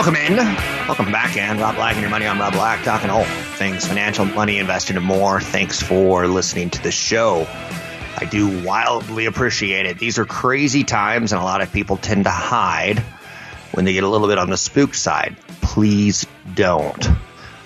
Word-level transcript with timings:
Welcome 0.00 0.16
in. 0.16 0.36
Welcome 0.88 1.12
back, 1.12 1.36
and 1.36 1.60
Rob 1.60 1.74
Black 1.74 1.92
and 1.92 2.00
your 2.00 2.10
money. 2.10 2.26
I'm 2.26 2.40
Rob 2.40 2.54
Black, 2.54 2.82
talking 2.84 3.10
all 3.10 3.24
things 3.24 3.86
financial, 3.86 4.24
money, 4.24 4.56
investing, 4.56 4.96
and 4.96 5.04
more. 5.04 5.42
Thanks 5.42 5.82
for 5.82 6.26
listening 6.26 6.70
to 6.70 6.82
the 6.82 6.90
show. 6.90 7.46
I 8.16 8.24
do 8.24 8.64
wildly 8.64 9.26
appreciate 9.26 9.84
it. 9.84 9.98
These 9.98 10.18
are 10.18 10.24
crazy 10.24 10.84
times, 10.84 11.32
and 11.32 11.40
a 11.42 11.44
lot 11.44 11.60
of 11.60 11.70
people 11.70 11.98
tend 11.98 12.24
to 12.24 12.30
hide 12.30 13.00
when 13.72 13.84
they 13.84 13.92
get 13.92 14.02
a 14.02 14.08
little 14.08 14.26
bit 14.26 14.38
on 14.38 14.48
the 14.48 14.56
spook 14.56 14.94
side. 14.94 15.36
Please 15.60 16.26
don't. 16.54 17.06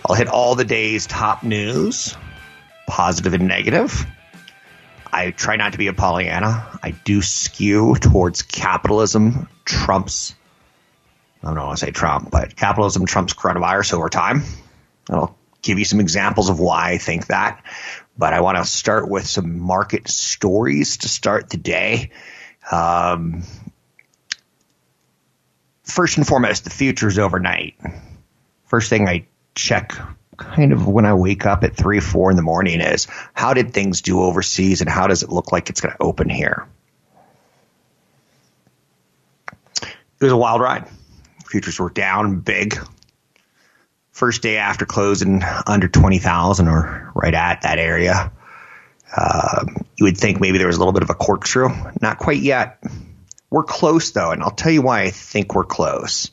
I'll 0.07 0.17
hit 0.17 0.29
all 0.29 0.55
the 0.55 0.65
day's 0.65 1.07
top 1.07 1.43
news, 1.43 2.17
positive 2.87 3.33
and 3.35 3.49
negative. 3.49 4.07
I 5.13 5.31
try 5.31 5.57
not 5.57 5.73
to 5.73 5.79
be 5.79 5.87
a 5.87 5.93
Pollyanna. 5.93 6.79
I 6.83 6.91
do 6.91 7.23
skew 7.23 7.95
towards 7.97 8.43
capitalism, 8.43 9.49
Trump's 9.65 10.35
I 11.45 11.53
don't 11.53 11.67
want 11.67 11.79
to 11.79 11.87
say 11.87 11.93
Trump, 11.93 12.31
but 12.31 12.57
capitalism 12.57 13.05
trumps 13.05 13.35
coronavirus 13.35 13.95
over 13.95 14.09
time. 14.09 14.43
I'll 15.11 15.37
give 15.61 15.79
you 15.79 15.85
some 15.85 16.01
examples 16.01 16.49
of 16.49 16.59
why 16.59 16.93
I 16.93 16.99
think 16.99 17.27
that. 17.27 17.63
But 18.17 18.33
I 18.33 18.41
want 18.41 18.57
to 18.57 18.65
start 18.65 19.11
with 19.11 19.27
some 19.27 19.59
market 19.59 20.09
stories 20.09 20.99
to 20.99 21.09
start 21.09 21.51
the 21.51 21.59
day. 21.59 22.13
Um, 22.71 23.43
first 25.83 26.17
and 26.17 26.27
foremost, 26.27 26.65
the 26.65 26.71
futures 26.71 27.19
overnight. 27.19 27.75
First 28.67 28.89
thing 28.89 29.07
I 29.07 29.27
check 29.55 29.95
kind 30.37 30.73
of 30.73 30.87
when 30.87 31.05
I 31.05 31.15
wake 31.15 31.47
up 31.47 31.65
at 31.65 31.77
three, 31.77 32.01
four 32.01 32.31
in 32.31 32.37
the 32.37 32.43
morning 32.43 32.81
is 32.81 33.07
how 33.33 33.55
did 33.55 33.73
things 33.73 34.03
do 34.03 34.21
overseas 34.21 34.81
and 34.81 34.91
how 34.91 35.07
does 35.07 35.23
it 35.23 35.31
look 35.31 35.53
like 35.53 35.71
it's 35.71 35.81
going 35.81 35.95
to 35.95 36.03
open 36.03 36.29
here? 36.29 36.67
It 39.83 40.21
was 40.21 40.33
a 40.33 40.37
wild 40.37 40.61
ride. 40.61 40.89
Futures 41.47 41.79
were 41.79 41.91
down 41.91 42.41
big. 42.41 42.79
First 44.13 44.43
day 44.43 44.59
after 44.59 44.87
closing 44.87 45.43
under 45.67 45.89
20,000 45.89 46.69
or 46.69 47.13
right 47.15 47.35
at 47.35 47.63
that 47.63 47.79
area. 47.79 48.33
Um, 49.17 49.85
you 49.97 50.05
would 50.05 50.17
think 50.17 50.41
maybe 50.41 50.59
there 50.59 50.67
was 50.67 50.77
a 50.77 50.79
little 50.79 50.93
bit 50.93 51.03
of 51.03 51.11
a 51.11 51.15
corkscrew. 51.15 51.69
Not 52.01 52.19
quite 52.19 52.41
yet. 52.41 52.83
We're 53.51 53.65
close 53.65 54.11
though, 54.11 54.31
and 54.31 54.43
I'll 54.43 54.51
tell 54.51 54.73
you 54.73 54.83
why 54.83 55.03
I 55.03 55.11
think 55.11 55.55
we're 55.55 55.65
close. 55.65 56.31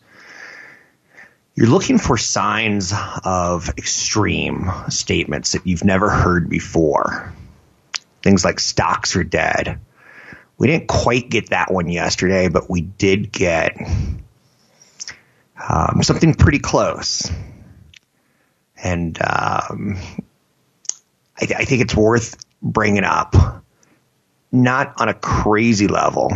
You're 1.61 1.69
looking 1.69 1.99
for 1.99 2.17
signs 2.17 2.91
of 3.23 3.69
extreme 3.77 4.71
statements 4.89 5.51
that 5.51 5.67
you've 5.67 5.83
never 5.83 6.09
heard 6.09 6.49
before. 6.49 7.31
Things 8.23 8.43
like 8.43 8.59
stocks 8.59 9.15
are 9.15 9.23
dead. 9.23 9.79
We 10.57 10.65
didn't 10.65 10.87
quite 10.87 11.29
get 11.29 11.51
that 11.51 11.71
one 11.71 11.87
yesterday, 11.87 12.49
but 12.49 12.67
we 12.67 12.81
did 12.81 13.31
get 13.31 13.77
um, 15.69 16.01
something 16.01 16.33
pretty 16.33 16.57
close. 16.57 17.31
And 18.75 19.15
um, 19.21 19.99
I, 21.39 21.45
th- 21.45 21.59
I 21.59 21.65
think 21.65 21.83
it's 21.83 21.95
worth 21.95 22.43
bringing 22.63 23.03
up, 23.03 23.35
not 24.51 24.99
on 24.99 25.09
a 25.09 25.13
crazy 25.13 25.87
level, 25.87 26.31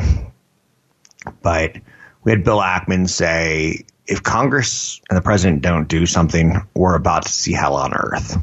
but 1.42 1.78
we 2.24 2.32
had 2.32 2.44
Bill 2.44 2.60
Ackman 2.60 3.10
say, 3.10 3.86
if 4.08 4.24
Congress 4.24 5.02
and 5.10 5.18
the 5.18 5.22
president 5.22 5.62
don't 5.62 5.88
do 5.88 6.06
something, 6.06 6.68
we're 6.74 6.96
about 6.96 7.24
to 7.24 7.30
see 7.30 7.54
hell 7.54 7.76
on 7.76 7.94
earth. 7.94 8.38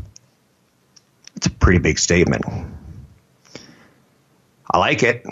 It's 1.37 1.47
a 1.47 1.51
pretty 1.51 1.79
big 1.79 1.99
statement. 1.99 2.45
I 4.71 4.79
like 4.79 5.03
it 5.03 5.25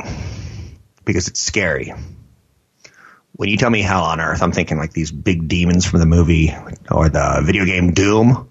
because 1.05 1.29
it's 1.29 1.41
scary 1.41 1.95
when 3.41 3.49
you 3.49 3.57
tell 3.57 3.71
me 3.71 3.81
hell 3.81 4.05
on 4.05 4.21
earth, 4.21 4.43
I'm 4.43 4.53
thinking 4.53 4.77
like 4.77 4.93
these 4.93 5.11
big 5.11 5.49
demons 5.49 5.87
from 5.87 6.01
the 6.01 6.05
movie 6.05 6.55
or 6.91 7.09
the 7.09 7.41
video 7.43 7.65
game 7.65 7.95
Doom. 7.95 8.51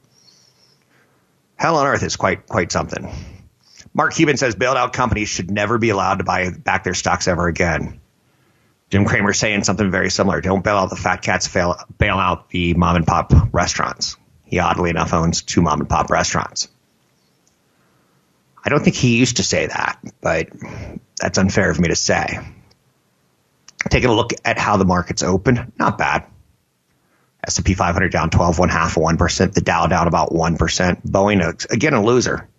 Hell 1.57 1.75
on 1.75 1.85
earth 1.85 2.01
is 2.01 2.16
quite 2.16 2.47
quite 2.47 2.72
something. 2.72 3.07
Mark 3.94 4.16
Cuban 4.16 4.38
says 4.38 4.56
bailed 4.56 4.78
out 4.78 4.94
companies 4.94 5.29
should 5.29 5.51
never 5.51 5.78
be 5.78 5.91
allowed 5.91 6.16
to 6.16 6.23
buy 6.23 6.50
back 6.50 6.84
their 6.84 6.96
stocks 6.96 7.28
ever 7.28 7.47
again. 7.47 8.01
Jim 8.89 9.05
Cramer 9.05 9.33
saying 9.33 9.63
something 9.63 9.91
very 9.91 10.09
similar. 10.09 10.41
Don't 10.41 10.63
bail 10.63 10.77
out 10.77 10.89
the 10.89 10.95
fat 10.95 11.22
cats, 11.22 11.47
fail, 11.47 11.75
bail 11.97 12.17
out 12.17 12.50
the 12.50 12.73
mom 12.73 12.95
and 12.95 13.05
pop 13.05 13.31
restaurants. 13.53 14.17
He 14.45 14.59
oddly 14.59 14.89
enough 14.89 15.13
owns 15.13 15.44
two 15.44 15.61
mom 15.61 15.79
and 15.81 15.89
pop 15.89 16.09
restaurants. 16.09 16.67
I 18.66 18.69
don't 18.69 18.83
think 18.83 18.95
he 18.95 19.17
used 19.17 19.38
to 19.38 19.44
say 19.44 19.67
that, 19.67 19.99
but 20.22 20.49
that's 21.19 21.38
unfair 21.38 21.69
of 21.69 21.79
me 21.79 21.89
to 21.89 21.95
say. 21.95 22.39
Taking 23.89 24.09
a 24.09 24.13
look 24.13 24.33
at 24.44 24.57
how 24.57 24.78
the 24.78 24.85
market's 24.85 25.23
open, 25.23 25.72
not 25.78 25.97
bad. 25.97 26.25
S&P 27.47 27.73
500 27.73 28.11
down 28.11 28.29
12, 28.29 28.59
one 28.59 28.69
half 28.69 28.97
of 28.97 29.03
1%. 29.03 29.53
The 29.53 29.61
Dow 29.61 29.88
down 29.88 30.07
about 30.07 30.31
1%. 30.31 31.01
Boeing, 31.07 31.72
again, 31.72 31.93
a 31.93 32.03
loser. 32.03 32.49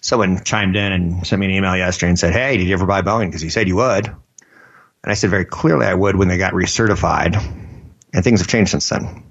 Someone 0.00 0.42
chimed 0.44 0.76
in 0.76 0.92
and 0.92 1.26
sent 1.26 1.40
me 1.40 1.46
an 1.46 1.52
email 1.52 1.76
yesterday 1.76 2.10
and 2.10 2.18
said, 2.18 2.32
Hey, 2.32 2.56
did 2.56 2.66
you 2.66 2.72
ever 2.72 2.86
buy 2.86 3.02
Boeing? 3.02 3.26
Because 3.26 3.44
you 3.44 3.50
said 3.50 3.68
you 3.68 3.76
would. 3.76 4.14
And 5.02 5.10
I 5.10 5.14
said 5.14 5.30
very 5.30 5.44
clearly 5.44 5.86
I 5.86 5.94
would 5.94 6.16
when 6.16 6.28
they 6.28 6.38
got 6.38 6.52
recertified. 6.52 7.36
And 8.12 8.24
things 8.24 8.40
have 8.40 8.48
changed 8.48 8.70
since 8.70 8.88
then. 8.88 9.22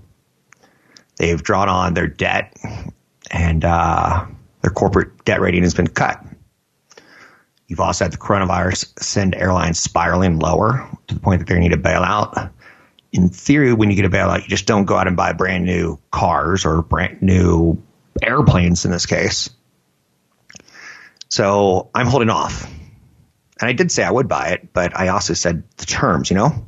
They've 1.18 1.42
drawn 1.42 1.68
on 1.68 1.94
their 1.94 2.08
debt 2.08 2.56
and 3.32 3.66
uh, 3.66 4.26
their 4.62 4.72
corporate 4.72 5.26
debt 5.26 5.42
rating 5.42 5.64
has 5.64 5.74
been 5.74 5.88
cut. 5.88 6.24
You've 7.68 7.80
also 7.80 8.06
had 8.06 8.14
the 8.14 8.18
coronavirus 8.18 9.00
send 9.02 9.36
airlines 9.36 9.80
spiraling 9.80 10.40
lower 10.40 10.90
to 11.08 11.16
the 11.16 11.20
point 11.20 11.40
that 11.40 11.52
they 11.52 11.60
need 11.60 11.74
a 11.74 11.78
bailout. 11.78 12.52
In 13.12 13.30
theory, 13.30 13.74
when 13.74 13.90
you 13.90 13.96
get 13.96 14.06
a 14.06 14.10
bailout, 14.10 14.44
you 14.44 14.48
just 14.48 14.68
don't 14.68 14.86
go 14.86 14.96
out 14.96 15.08
and 15.08 15.18
buy 15.18 15.34
brand 15.34 15.66
new 15.66 16.00
cars 16.12 16.66
or 16.66 16.82
brand 16.82 17.22
new 17.22 17.82
airplanes 18.22 18.86
in 18.86 18.92
this 18.92 19.06
case. 19.06 19.50
So 21.30 21.90
I'm 21.94 22.08
holding 22.08 22.30
off. 22.30 22.72
And 23.60 23.70
I 23.70 23.74
did 23.74 23.92
say 23.92 24.04
I 24.04 24.12
would 24.12 24.28
buy 24.28 24.50
it, 24.50 24.74
but 24.74 24.96
I 24.96 25.08
also 25.08 25.34
said 25.34 25.64
the 25.78 25.86
terms, 25.86 26.30
you 26.30 26.36
know? 26.36 26.68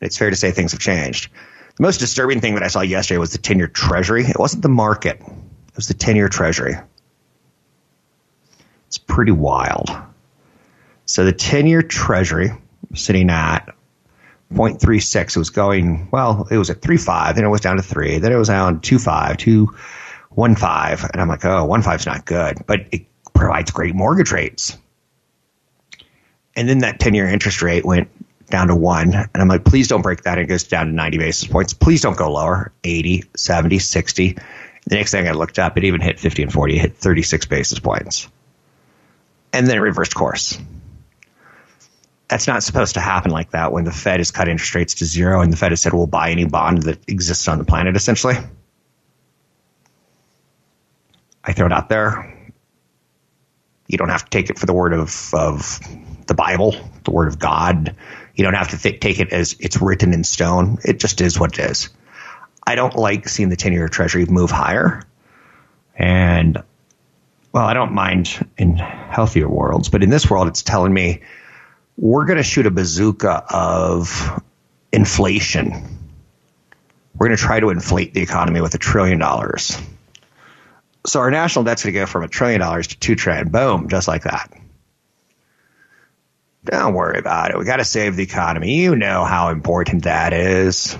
It's 0.00 0.16
fair 0.16 0.30
to 0.30 0.36
say 0.36 0.50
things 0.50 0.72
have 0.72 0.80
changed. 0.80 1.30
The 1.76 1.82
most 1.82 1.98
disturbing 1.98 2.40
thing 2.40 2.54
that 2.54 2.62
I 2.62 2.68
saw 2.68 2.80
yesterday 2.80 3.18
was 3.18 3.32
the 3.32 3.38
10 3.38 3.58
year 3.58 3.68
treasury. 3.68 4.24
It 4.24 4.38
wasn't 4.38 4.62
the 4.62 4.68
market. 4.68 5.20
It 5.20 5.76
was 5.76 5.88
the 5.88 5.94
10 5.94 6.16
year 6.16 6.28
treasury. 6.28 6.74
It's 8.88 8.98
pretty 8.98 9.32
wild. 9.32 9.90
So 11.06 11.24
the 11.24 11.32
10 11.32 11.66
year 11.66 11.82
treasury 11.82 12.52
sitting 12.94 13.30
at 13.30 13.74
0.36. 14.52 15.14
It 15.14 15.36
was 15.36 15.50
going, 15.50 16.08
well, 16.10 16.46
it 16.50 16.58
was 16.58 16.70
at 16.70 16.80
3.5, 16.80 17.34
then 17.34 17.44
it 17.44 17.48
was 17.48 17.60
down 17.60 17.76
to 17.76 17.82
3, 17.82 18.18
then 18.18 18.32
it 18.32 18.36
was 18.36 18.48
down 18.48 18.80
to 18.80 18.98
2.5, 18.98 19.70
2.15. 20.34 21.10
And 21.12 21.22
I'm 21.22 21.28
like, 21.28 21.44
oh, 21.44 21.66
1.5 21.66 21.96
is 21.96 22.06
not 22.06 22.26
good, 22.26 22.58
but 22.66 22.80
it 22.92 23.06
provides 23.34 23.70
great 23.70 23.94
mortgage 23.94 24.32
rates. 24.32 24.76
And 26.56 26.68
then 26.68 26.80
that 26.80 27.00
10 27.00 27.14
year 27.14 27.26
interest 27.28 27.62
rate 27.62 27.84
went 27.84 28.08
down 28.46 28.68
to 28.68 28.74
1. 28.74 29.14
And 29.14 29.28
I'm 29.34 29.48
like, 29.48 29.64
please 29.64 29.88
don't 29.88 30.02
break 30.02 30.22
that. 30.22 30.38
It 30.38 30.46
goes 30.46 30.64
down 30.64 30.86
to 30.86 30.92
90 30.92 31.18
basis 31.18 31.48
points. 31.48 31.72
Please 31.72 32.02
don't 32.02 32.16
go 32.16 32.30
lower 32.30 32.72
80, 32.84 33.24
70, 33.36 33.78
60. 33.78 34.36
The 34.86 34.94
next 34.96 35.12
thing 35.12 35.28
I 35.28 35.32
looked 35.32 35.58
up, 35.58 35.78
it 35.78 35.84
even 35.84 36.00
hit 36.00 36.18
50 36.18 36.42
and 36.42 36.52
40, 36.52 36.76
it 36.76 36.80
hit 36.80 36.96
36 36.96 37.46
basis 37.46 37.78
points. 37.78 38.28
And 39.52 39.66
then 39.66 39.76
it 39.76 39.80
reversed 39.80 40.14
course 40.14 40.58
that's 42.32 42.46
not 42.46 42.62
supposed 42.62 42.94
to 42.94 43.00
happen 43.00 43.30
like 43.30 43.50
that 43.50 43.72
when 43.72 43.84
the 43.84 43.92
Fed 43.92 44.18
has 44.18 44.30
cut 44.30 44.48
interest 44.48 44.74
rates 44.74 44.94
to 44.94 45.04
zero 45.04 45.42
and 45.42 45.52
the 45.52 45.56
Fed 45.58 45.70
has 45.70 45.82
said 45.82 45.92
we'll 45.92 46.06
buy 46.06 46.30
any 46.30 46.46
bond 46.46 46.84
that 46.84 47.06
exists 47.06 47.46
on 47.46 47.58
the 47.58 47.64
planet, 47.66 47.94
essentially. 47.94 48.36
I 51.44 51.52
throw 51.52 51.66
it 51.66 51.72
out 51.72 51.90
there. 51.90 52.34
You 53.86 53.98
don't 53.98 54.08
have 54.08 54.24
to 54.24 54.30
take 54.30 54.48
it 54.48 54.58
for 54.58 54.64
the 54.64 54.72
word 54.72 54.94
of, 54.94 55.34
of 55.34 55.78
the 56.26 56.34
Bible, 56.34 56.74
the 57.04 57.10
word 57.10 57.28
of 57.28 57.38
God. 57.38 57.94
You 58.34 58.44
don't 58.44 58.54
have 58.54 58.68
to 58.68 58.78
th- 58.78 59.00
take 59.00 59.20
it 59.20 59.32
as 59.32 59.56
it's 59.60 59.80
written 59.80 60.12
in 60.14 60.24
stone. 60.24 60.78
It 60.84 60.98
just 60.98 61.20
is 61.20 61.38
what 61.38 61.58
it 61.58 61.70
is. 61.70 61.90
I 62.66 62.74
don't 62.74 62.94
like 62.94 63.28
seeing 63.28 63.48
the 63.48 63.56
10 63.56 63.72
year 63.72 63.88
treasury 63.88 64.24
move 64.26 64.50
higher. 64.50 65.02
And, 65.96 66.62
well, 67.52 67.66
I 67.66 67.74
don't 67.74 67.92
mind 67.92 68.46
in 68.56 68.76
healthier 68.76 69.48
worlds, 69.48 69.88
but 69.88 70.02
in 70.02 70.10
this 70.10 70.30
world, 70.30 70.48
it's 70.48 70.62
telling 70.62 70.94
me 70.94 71.22
we're 71.96 72.24
going 72.24 72.38
to 72.38 72.42
shoot 72.42 72.66
a 72.66 72.70
bazooka 72.70 73.44
of 73.50 74.42
inflation. 74.92 75.98
We're 77.14 77.28
going 77.28 77.36
to 77.36 77.42
try 77.42 77.60
to 77.60 77.70
inflate 77.70 78.14
the 78.14 78.22
economy 78.22 78.60
with 78.60 78.74
a 78.74 78.78
trillion 78.78 79.18
dollars. 79.18 79.76
So 81.04 81.20
our 81.20 81.30
national 81.30 81.64
debt's 81.64 81.82
going 81.82 81.94
to 81.94 82.00
go 82.00 82.06
from 82.06 82.22
a 82.22 82.28
trillion 82.28 82.60
dollars 82.60 82.88
to 82.88 82.98
two 82.98 83.16
trillion. 83.16 83.50
Boom, 83.50 83.88
just 83.88 84.08
like 84.08 84.22
that. 84.22 84.52
Don't 86.64 86.94
worry 86.94 87.18
about 87.18 87.50
it. 87.50 87.58
We 87.58 87.64
got 87.64 87.76
to 87.76 87.84
save 87.84 88.16
the 88.16 88.22
economy. 88.22 88.76
You 88.76 88.94
know 88.94 89.24
how 89.24 89.48
important 89.48 90.04
that 90.04 90.32
is. 90.32 90.96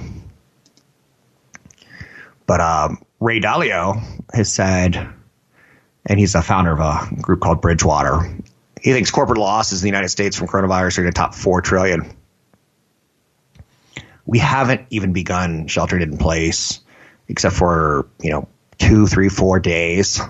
But 2.46 2.60
um, 2.60 3.02
Ray 3.20 3.40
Dalio 3.40 4.02
has 4.34 4.52
said, 4.52 5.08
and 6.04 6.18
he's 6.18 6.34
a 6.34 6.42
founder 6.42 6.72
of 6.72 6.80
a 6.80 7.14
group 7.22 7.40
called 7.40 7.60
Bridgewater, 7.60 8.42
he 8.82 8.92
thinks 8.92 9.12
corporate 9.12 9.38
losses 9.38 9.80
in 9.80 9.84
the 9.84 9.88
United 9.90 10.08
States 10.08 10.36
from 10.36 10.48
coronavirus 10.48 10.98
are 10.98 11.02
going 11.02 11.12
to 11.12 11.16
top 11.16 11.34
four 11.34 11.62
trillion. 11.62 12.16
We 14.26 14.40
haven't 14.40 14.86
even 14.90 15.12
begun 15.12 15.68
sheltered 15.68 16.02
in 16.02 16.18
place, 16.18 16.80
except 17.28 17.54
for 17.54 18.08
you 18.20 18.30
know 18.30 18.48
two, 18.78 19.06
three, 19.06 19.28
four 19.28 19.60
days. 19.60 20.20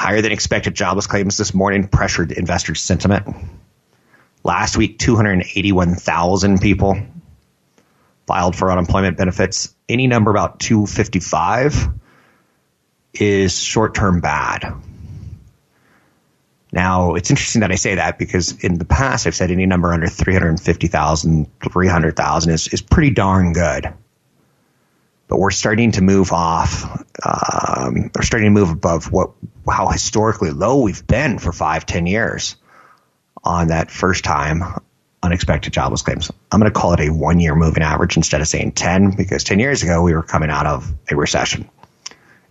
Higher 0.00 0.22
than 0.22 0.32
expected 0.32 0.74
jobless 0.74 1.06
claims 1.06 1.36
this 1.36 1.52
morning 1.52 1.86
pressured 1.86 2.32
investor 2.32 2.74
sentiment. 2.74 3.36
Last 4.42 4.78
week, 4.78 4.98
281,000 4.98 6.58
people 6.58 6.98
filed 8.26 8.56
for 8.56 8.72
unemployment 8.72 9.18
benefits. 9.18 9.74
Any 9.90 10.06
number 10.06 10.30
about 10.30 10.58
255 10.58 11.88
is 13.12 13.62
short 13.62 13.94
term 13.94 14.22
bad. 14.22 14.72
Now, 16.72 17.12
it's 17.16 17.28
interesting 17.28 17.60
that 17.60 17.70
I 17.70 17.74
say 17.74 17.96
that 17.96 18.18
because 18.18 18.52
in 18.52 18.78
the 18.78 18.86
past 18.86 19.26
I've 19.26 19.34
said 19.34 19.50
any 19.50 19.66
number 19.66 19.92
under 19.92 20.08
350,000, 20.08 21.46
300,000 21.70 22.52
is, 22.54 22.68
is 22.68 22.80
pretty 22.80 23.10
darn 23.10 23.52
good. 23.52 23.92
But 25.30 25.38
we're 25.38 25.50
starting 25.50 25.92
to 25.92 26.02
move 26.02 26.32
off, 26.32 26.84
um, 27.24 28.10
we're 28.14 28.22
starting 28.22 28.48
to 28.48 28.50
move 28.50 28.70
above 28.70 29.10
what, 29.10 29.30
how 29.66 29.88
historically 29.88 30.50
low 30.50 30.82
we've 30.82 31.06
been 31.06 31.38
for 31.38 31.52
five, 31.52 31.86
ten 31.86 32.06
years 32.06 32.56
on 33.42 33.68
that 33.68 33.90
first 33.90 34.24
time 34.24 34.62
unexpected 35.22 35.72
jobless 35.72 36.02
claims. 36.02 36.30
I'm 36.52 36.60
going 36.60 36.70
to 36.70 36.78
call 36.78 36.92
it 36.92 37.00
a 37.00 37.10
one 37.10 37.40
year 37.40 37.54
moving 37.54 37.82
average 37.82 38.16
instead 38.16 38.42
of 38.42 38.48
saying 38.48 38.72
10 38.72 39.12
because 39.12 39.44
10 39.44 39.58
years 39.58 39.82
ago 39.82 40.02
we 40.02 40.12
were 40.12 40.22
coming 40.22 40.50
out 40.50 40.66
of 40.66 40.92
a 41.10 41.16
recession, 41.16 41.70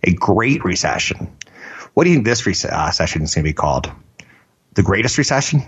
a 0.02 0.12
great 0.12 0.64
recession. 0.64 1.36
What 1.94 2.04
do 2.04 2.10
you 2.10 2.16
think 2.16 2.26
this 2.26 2.46
recession 2.46 3.22
is 3.22 3.34
going 3.34 3.44
to 3.44 3.48
be 3.48 3.52
called? 3.52 3.92
the 4.74 4.82
greatest 4.82 5.18
recession? 5.18 5.62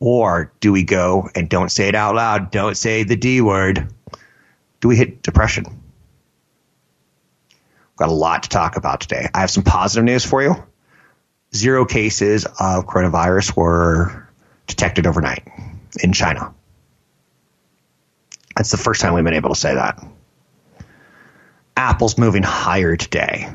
Or 0.00 0.52
do 0.60 0.72
we 0.72 0.82
go 0.82 1.28
and 1.34 1.48
don't 1.48 1.70
say 1.70 1.88
it 1.88 1.94
out 1.94 2.14
loud, 2.16 2.50
don't 2.50 2.76
say 2.76 3.04
the 3.04 3.16
D 3.16 3.40
word? 3.40 3.88
Do 4.80 4.88
we 4.88 4.96
hit 4.96 5.22
depression? 5.22 5.81
Got 8.02 8.08
a 8.08 8.14
lot 8.14 8.42
to 8.42 8.48
talk 8.48 8.76
about 8.76 9.00
today. 9.00 9.28
I 9.32 9.42
have 9.42 9.50
some 9.52 9.62
positive 9.62 10.02
news 10.02 10.24
for 10.24 10.42
you. 10.42 10.60
Zero 11.54 11.84
cases 11.84 12.46
of 12.46 12.84
coronavirus 12.84 13.54
were 13.54 14.28
detected 14.66 15.06
overnight 15.06 15.46
in 16.02 16.12
China. 16.12 16.52
That's 18.56 18.72
the 18.72 18.76
first 18.76 19.02
time 19.02 19.14
we've 19.14 19.22
been 19.22 19.34
able 19.34 19.50
to 19.50 19.54
say 19.54 19.76
that. 19.76 20.04
Apple's 21.76 22.18
moving 22.18 22.42
higher 22.42 22.96
today. 22.96 23.48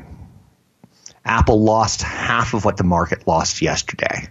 Apple 1.26 1.62
lost 1.62 2.00
half 2.00 2.54
of 2.54 2.64
what 2.64 2.78
the 2.78 2.84
market 2.84 3.26
lost 3.26 3.60
yesterday 3.60 4.30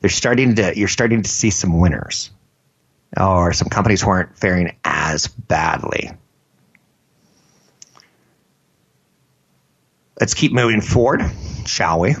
they're 0.00 0.10
starting 0.10 0.54
to 0.54 0.78
you're 0.78 0.86
starting 0.86 1.22
to 1.22 1.28
see 1.28 1.50
some 1.50 1.80
winners, 1.80 2.30
or 3.20 3.52
some 3.52 3.68
companies 3.68 4.00
who 4.00 4.10
aren't 4.10 4.38
faring 4.38 4.76
as 4.84 5.26
badly. 5.26 6.12
Let's 10.20 10.34
keep 10.34 10.52
moving 10.52 10.80
forward, 10.80 11.22
shall 11.66 12.00
we? 12.00 12.16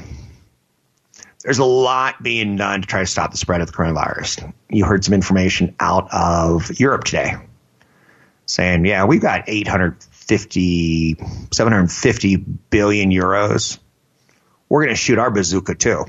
There's 1.42 1.58
a 1.58 1.64
lot 1.64 2.22
being 2.22 2.56
done 2.56 2.82
to 2.82 2.86
try 2.86 3.00
to 3.00 3.06
stop 3.06 3.32
the 3.32 3.36
spread 3.36 3.60
of 3.60 3.66
the 3.68 3.72
coronavirus. 3.72 4.52
You 4.68 4.84
heard 4.84 5.04
some 5.04 5.14
information 5.14 5.74
out 5.80 6.08
of 6.12 6.78
Europe 6.78 7.04
today 7.04 7.34
saying, 8.46 8.86
yeah, 8.86 9.04
we've 9.04 9.20
got 9.20 9.44
850, 9.48 11.16
750 11.52 12.36
billion 12.36 13.10
euros. 13.10 13.78
We're 14.68 14.84
going 14.84 14.94
to 14.94 15.00
shoot 15.00 15.18
our 15.18 15.30
bazooka 15.30 15.74
too. 15.74 16.04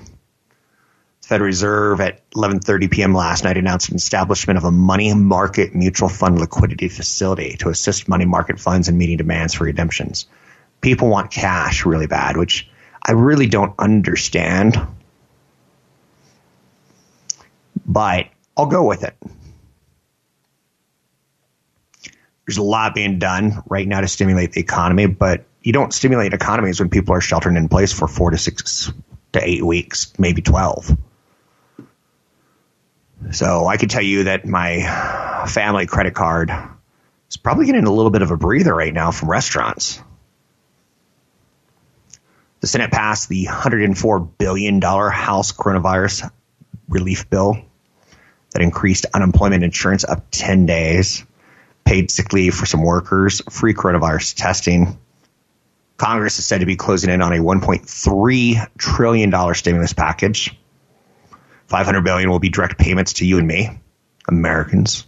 Federal 1.21 1.45
Reserve 1.45 2.01
at 2.01 2.27
11:30 2.31 2.89
p.m. 2.89 3.13
last 3.13 3.43
night 3.43 3.57
announced 3.57 3.89
an 3.89 3.95
establishment 3.95 4.57
of 4.57 4.63
a 4.63 4.71
money 4.71 5.13
market 5.13 5.75
mutual 5.75 6.09
fund 6.09 6.39
liquidity 6.39 6.87
facility 6.87 7.55
to 7.57 7.69
assist 7.69 8.09
money 8.09 8.25
market 8.25 8.59
funds 8.59 8.89
in 8.89 8.97
meeting 8.97 9.17
demands 9.17 9.53
for 9.53 9.65
redemptions. 9.65 10.25
People 10.81 11.09
want 11.09 11.31
cash 11.31 11.85
really 11.85 12.07
bad, 12.07 12.37
which 12.37 12.69
I 13.03 13.11
really 13.13 13.47
don't 13.47 13.73
understand. 13.79 14.77
But 17.85 18.27
I'll 18.55 18.67
go 18.67 18.85
with 18.85 19.03
it. 19.03 19.15
There's 22.45 22.57
a 22.57 22.63
lot 22.63 22.95
being 22.95 23.19
done 23.19 23.61
right 23.67 23.87
now 23.87 24.01
to 24.01 24.07
stimulate 24.07 24.53
the 24.53 24.61
economy, 24.61 25.05
but 25.05 25.45
you 25.61 25.73
don't 25.73 25.93
stimulate 25.93 26.33
economies 26.33 26.79
when 26.79 26.89
people 26.89 27.13
are 27.13 27.21
sheltering 27.21 27.57
in 27.57 27.69
place 27.69 27.91
for 27.91 28.07
four 28.07 28.31
to 28.31 28.37
six 28.37 28.91
to 29.33 29.47
eight 29.47 29.63
weeks, 29.63 30.13
maybe 30.17 30.41
12. 30.41 30.97
So 33.31 33.67
I 33.67 33.77
can 33.77 33.89
tell 33.89 34.01
you 34.01 34.23
that 34.25 34.45
my 34.45 35.45
family 35.47 35.85
credit 35.85 36.15
card 36.15 36.51
is 37.29 37.37
probably 37.37 37.65
getting 37.65 37.85
a 37.85 37.91
little 37.91 38.11
bit 38.11 38.21
of 38.21 38.31
a 38.31 38.37
breather 38.37 38.73
right 38.73 38.93
now 38.93 39.11
from 39.11 39.29
restaurants. 39.29 40.01
The 42.61 42.67
Senate 42.67 42.91
passed 42.91 43.29
the 43.29 43.45
$104 43.45 44.29
billion 44.37 44.81
House 44.81 45.51
coronavirus 45.53 46.29
relief 46.89 47.29
bill 47.29 47.57
that 48.51 48.61
increased 48.61 49.05
unemployment 49.13 49.63
insurance 49.63 50.03
up 50.03 50.25
10 50.31 50.65
days, 50.65 51.25
paid 51.85 52.11
sick 52.11 52.33
leave 52.33 52.53
for 52.53 52.65
some 52.65 52.83
workers, 52.83 53.41
free 53.49 53.73
coronavirus 53.73 54.35
testing. 54.35 54.97
Congress 55.97 56.39
is 56.39 56.45
said 56.45 56.59
to 56.59 56.65
be 56.65 56.75
closing 56.75 57.09
in 57.09 57.21
on 57.21 57.33
a 57.33 57.37
$1.3 57.37 58.67
trillion 58.77 59.53
stimulus 59.53 59.93
package 59.93 60.55
500 61.67 62.01
billion 62.01 62.29
will 62.31 62.39
be 62.39 62.49
direct 62.49 62.79
payments 62.79 63.13
to 63.13 63.25
you 63.25 63.37
and 63.37 63.47
me, 63.47 63.69
Americans. 64.27 65.05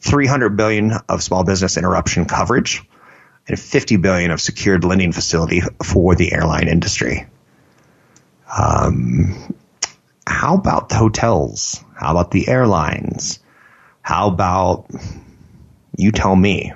300 0.00 0.56
billion 0.56 0.92
of 1.08 1.22
small 1.22 1.44
business 1.44 1.76
interruption 1.76 2.24
coverage 2.24 2.82
and 3.48 3.58
50 3.58 3.96
billion 3.96 4.30
of 4.30 4.40
secured 4.40 4.84
lending 4.84 5.12
facility 5.12 5.62
for 5.82 6.14
the 6.14 6.32
airline 6.32 6.68
industry. 6.68 7.26
Um, 8.56 9.54
how 10.26 10.54
about 10.54 10.88
the 10.88 10.94
hotels? 10.96 11.82
How 11.96 12.10
about 12.12 12.30
the 12.30 12.48
airlines? 12.48 13.40
How 14.02 14.28
about 14.28 14.90
you 15.96 16.12
tell 16.12 16.34
me 16.34 16.72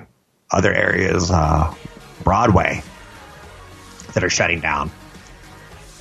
other 0.49 0.73
areas 0.73 1.31
uh, 1.31 1.73
Broadway 2.23 2.81
that 4.13 4.23
are 4.23 4.29
shutting 4.29 4.59
down. 4.59 4.91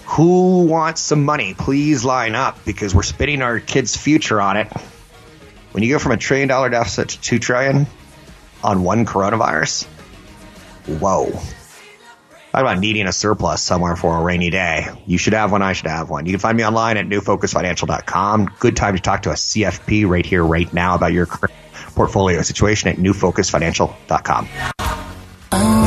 Who 0.07 0.65
wants 0.65 1.01
some 1.01 1.25
money? 1.25 1.55
Please 1.55 2.05
line 2.05 2.35
up 2.35 2.65
because 2.65 2.95
we're 2.95 3.03
spending 3.03 3.43
our 3.43 3.59
kids' 3.59 3.97
future 3.97 4.41
on 4.41 4.57
it. 4.57 4.69
When 5.73 5.83
you 5.83 5.93
go 5.93 5.99
from 5.99 6.13
a 6.13 6.17
trillion 6.17 6.49
dollar 6.49 6.71
deficit 6.71 7.11
to 7.11 7.21
two 7.21 7.39
trillion 7.39 7.87
on 8.63 8.83
one 8.83 9.05
coronavirus, 9.05 9.87
whoa. 10.87 11.31
Talk 12.53 12.63
about 12.63 12.79
needing 12.79 13.07
a 13.07 13.13
surplus 13.13 13.61
somewhere 13.61 13.97
for 13.97 14.19
a 14.19 14.23
rainy 14.23 14.49
day. 14.49 14.87
You 15.07 15.19
should 15.19 15.35
have 15.35 15.53
one. 15.53 15.61
I 15.61 15.75
should 15.75 15.89
have 15.89 16.09
one. 16.09 16.25
You 16.25 16.33
can 16.33 16.41
find 16.41 16.57
me 16.57 16.65
online 16.65 16.97
at 16.97 17.07
newfocusfinancial.com. 17.07 18.55
Good 18.59 18.77
time 18.77 18.97
to 18.97 19.03
talk 19.03 19.23
to 19.23 19.31
a 19.31 19.35
CFP 19.35 20.09
right 20.09 20.25
here, 20.25 20.43
right 20.43 20.73
now 20.73 20.95
about 20.95 21.13
your 21.13 21.27
portfolio 21.27 22.41
situation 22.43 22.89
at 22.89 22.97
newfocusfinancial.com. 22.97 24.49
making 25.53 25.86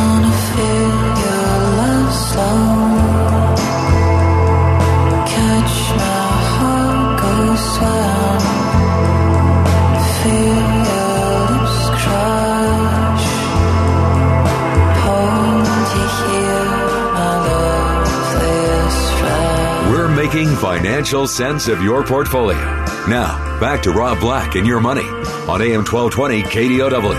financial 20.60 21.26
sense 21.26 21.70
of 21.70 21.82
your 21.82 22.06
portfolio. 22.06 22.60
Now, 23.08 23.58
back 23.62 23.82
to 23.84 23.92
Rob 23.92 24.20
Black 24.20 24.56
and 24.56 24.68
your 24.68 24.82
money 24.82 25.08
on 25.48 25.62
AM 25.62 25.86
1220 25.86 26.42
KDOW. 26.44 27.16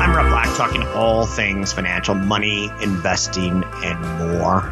I'm 0.00 0.16
Rob 0.16 0.30
Black 0.30 0.56
talking 0.56 0.82
all 0.88 1.24
things 1.24 1.72
financial, 1.72 2.16
money, 2.16 2.68
investing, 2.82 3.62
and 3.84 4.00
more. 4.18 4.62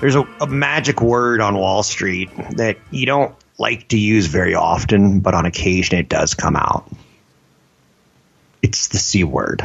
There's 0.00 0.14
a, 0.14 0.26
a, 0.40 0.46
magic 0.46 1.02
word 1.02 1.42
on 1.42 1.54
Wall 1.54 1.82
Street 1.82 2.30
that 2.52 2.78
you 2.90 3.04
don't 3.04 3.34
like 3.58 3.88
to 3.88 3.98
use 3.98 4.26
very 4.26 4.54
often, 4.54 5.20
but 5.20 5.34
on 5.34 5.44
occasion 5.44 5.98
it 5.98 6.08
does 6.08 6.32
come 6.32 6.56
out. 6.56 6.90
It's 8.66 8.88
the 8.88 8.98
C 8.98 9.22
word. 9.22 9.62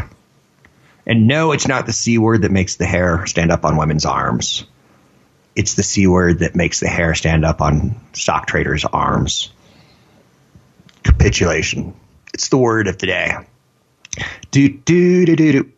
And 1.08 1.25
no, 1.25 1.53
it's 1.53 1.67
not 1.67 1.88
the 1.88 1.91
C 1.91 2.20
word 2.20 2.43
that 2.43 2.51
makes 2.51 2.75
the 2.75 2.86
hair 2.86 3.25
stand 3.25 3.51
up 3.51 3.65
on 3.65 3.75
women's 3.75 4.05
arms. 4.05 4.63
It's 5.55 5.74
the 5.74 5.81
C 5.81 6.05
word 6.05 6.39
that 6.39 6.55
makes 6.55 6.79
the 6.79 6.88
hair 6.88 7.15
stand 7.15 7.43
up 7.43 7.62
on 7.62 8.00
stock 8.13 8.46
traders' 8.46 8.86
arms. 8.86 9.51
Capitulation. 11.01 11.96
It's 12.31 12.50
the 12.50 12.60
word 12.60 12.88
of 12.88 13.00
the 13.00 13.08
day. 13.08 13.38
Do, 14.51 14.70
do, 14.70 15.25
do, 15.25 15.36
do, 15.36 15.51
do. 15.51 15.72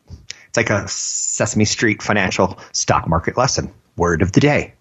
It's 0.49 0.57
like 0.57 0.69
a 0.69 0.85
Sesame 0.89 1.63
Street 1.63 2.03
financial 2.03 2.59
stock 2.73 3.07
market 3.07 3.37
lesson. 3.37 3.73
Word 3.95 4.21
of 4.21 4.33
the 4.33 4.41
day. 4.41 4.73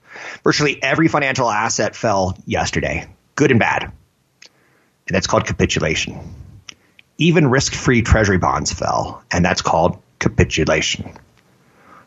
Virtually 0.42 0.82
every 0.82 1.06
financial 1.06 1.48
asset 1.48 1.94
fell 1.94 2.36
yesterday 2.44 3.06
good 3.36 3.52
and 3.52 3.60
bad. 3.60 3.84
And 3.84 5.14
that's 5.14 5.28
called 5.28 5.46
capitulation. 5.46 6.41
Even 7.18 7.48
risk 7.48 7.74
free 7.74 8.02
treasury 8.02 8.38
bonds 8.38 8.72
fell, 8.72 9.22
and 9.30 9.44
that's 9.44 9.62
called 9.62 10.00
capitulation. 10.18 11.12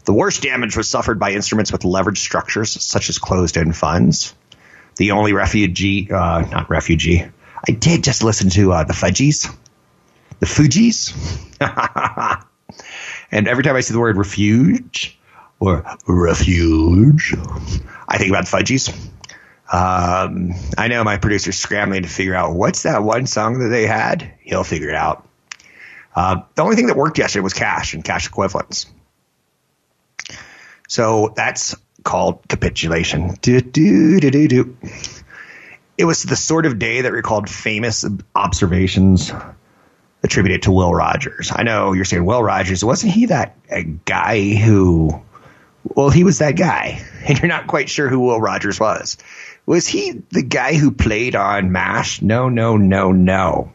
The 0.06 0.14
worst 0.14 0.44
damage 0.44 0.78
was 0.78 0.90
suffered 0.90 1.20
by 1.20 1.32
instruments 1.32 1.72
with 1.72 1.82
leveraged 1.82 2.18
structures, 2.18 2.84
such 2.84 3.10
as 3.10 3.18
closed 3.18 3.58
end 3.58 3.76
funds. 3.76 4.36
The 4.98 5.12
only 5.12 5.34
refugee, 5.34 6.10
uh, 6.12 6.42
not 6.42 6.70
refugee, 6.70 7.26
I 7.68 7.72
did 7.72 8.04
just 8.04 8.24
listen 8.24 8.50
to 8.52 8.72
uh, 8.72 8.84
the 8.84 8.94
Fudgies. 8.94 9.54
The 10.40 10.46
Fugees. 10.46 11.14
and 13.32 13.48
every 13.48 13.64
time 13.64 13.76
I 13.76 13.82
see 13.82 13.94
the 13.94 14.00
word 14.00 14.18
refuge 14.18 15.18
or 15.60 15.84
refuge, 16.08 17.36
I 18.08 18.18
think 18.18 18.30
about 18.30 18.46
the 18.46 18.58
Fudgies. 18.58 18.96
Um, 19.72 20.54
I 20.78 20.88
know 20.88 21.04
my 21.04 21.18
producer's 21.18 21.58
scrambling 21.58 22.04
to 22.04 22.10
figure 22.10 22.36
out 22.36 22.54
what's 22.54 22.84
that 22.84 23.04
one 23.04 23.26
song 23.26 23.60
that 23.60 23.70
they 23.70 23.88
had. 23.88 24.34
He'll 24.42 24.64
figure 24.64 24.90
it 24.90 24.96
out. 24.96 25.28
Uh, 26.16 26.42
the 26.54 26.62
only 26.62 26.76
thing 26.76 26.88
that 26.88 26.96
worked 26.96 27.18
yesterday 27.18 27.44
was 27.44 27.54
cash 27.54 27.94
and 27.94 28.04
cash 28.04 28.28
equivalents. 28.28 28.86
So 30.88 31.34
that's 31.36 31.76
called 32.04 32.48
capitulation. 32.48 33.36
Do, 33.42 33.60
do, 33.60 34.20
do, 34.20 34.32
do, 34.32 34.48
do. 34.48 34.78
It 35.98 36.06
was 36.06 36.24
the 36.24 36.36
sort 36.36 36.66
of 36.66 36.78
day 36.78 37.02
that 37.02 37.12
recalled 37.12 37.50
famous 37.50 38.06
observations 38.36 39.32
attributed 40.24 40.64
to 40.64 40.72
Will 40.72 40.94
Rogers. 40.94 41.52
I 41.54 41.64
know 41.64 41.94
you're 41.94 42.06
saying 42.06 42.26
Will 42.26 42.44
Rogers. 42.44 42.84
Wasn't 42.84 43.12
he 43.12 43.28
that 43.28 43.56
guy 44.06 44.54
who? 44.54 45.22
Well, 45.94 46.10
he 46.10 46.24
was 46.24 46.39
that 46.39 46.58
guy, 46.58 47.04
and 47.25 47.38
you're 47.38 47.48
not 47.48 47.68
quite 47.68 47.89
sure 47.89 48.10
who 48.10 48.20
Will 48.20 48.42
Rogers 48.42 48.80
was. 48.80 49.18
Was 49.65 49.88
he 49.88 50.24
the 50.32 50.44
guy 50.44 50.74
who 50.75 50.92
played 50.92 51.36
on 51.36 51.72
MASH? 51.72 52.22
No, 52.22 52.50
no, 52.50 52.77
no, 52.77 53.12
no. 53.12 53.74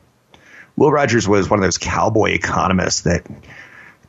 Will 0.77 0.91
Rogers 0.91 1.29
was 1.29 1.49
one 1.49 1.59
of 1.59 1.63
those 1.63 1.79
cowboy 1.79 2.31
economists 2.31 3.03
that 3.03 3.27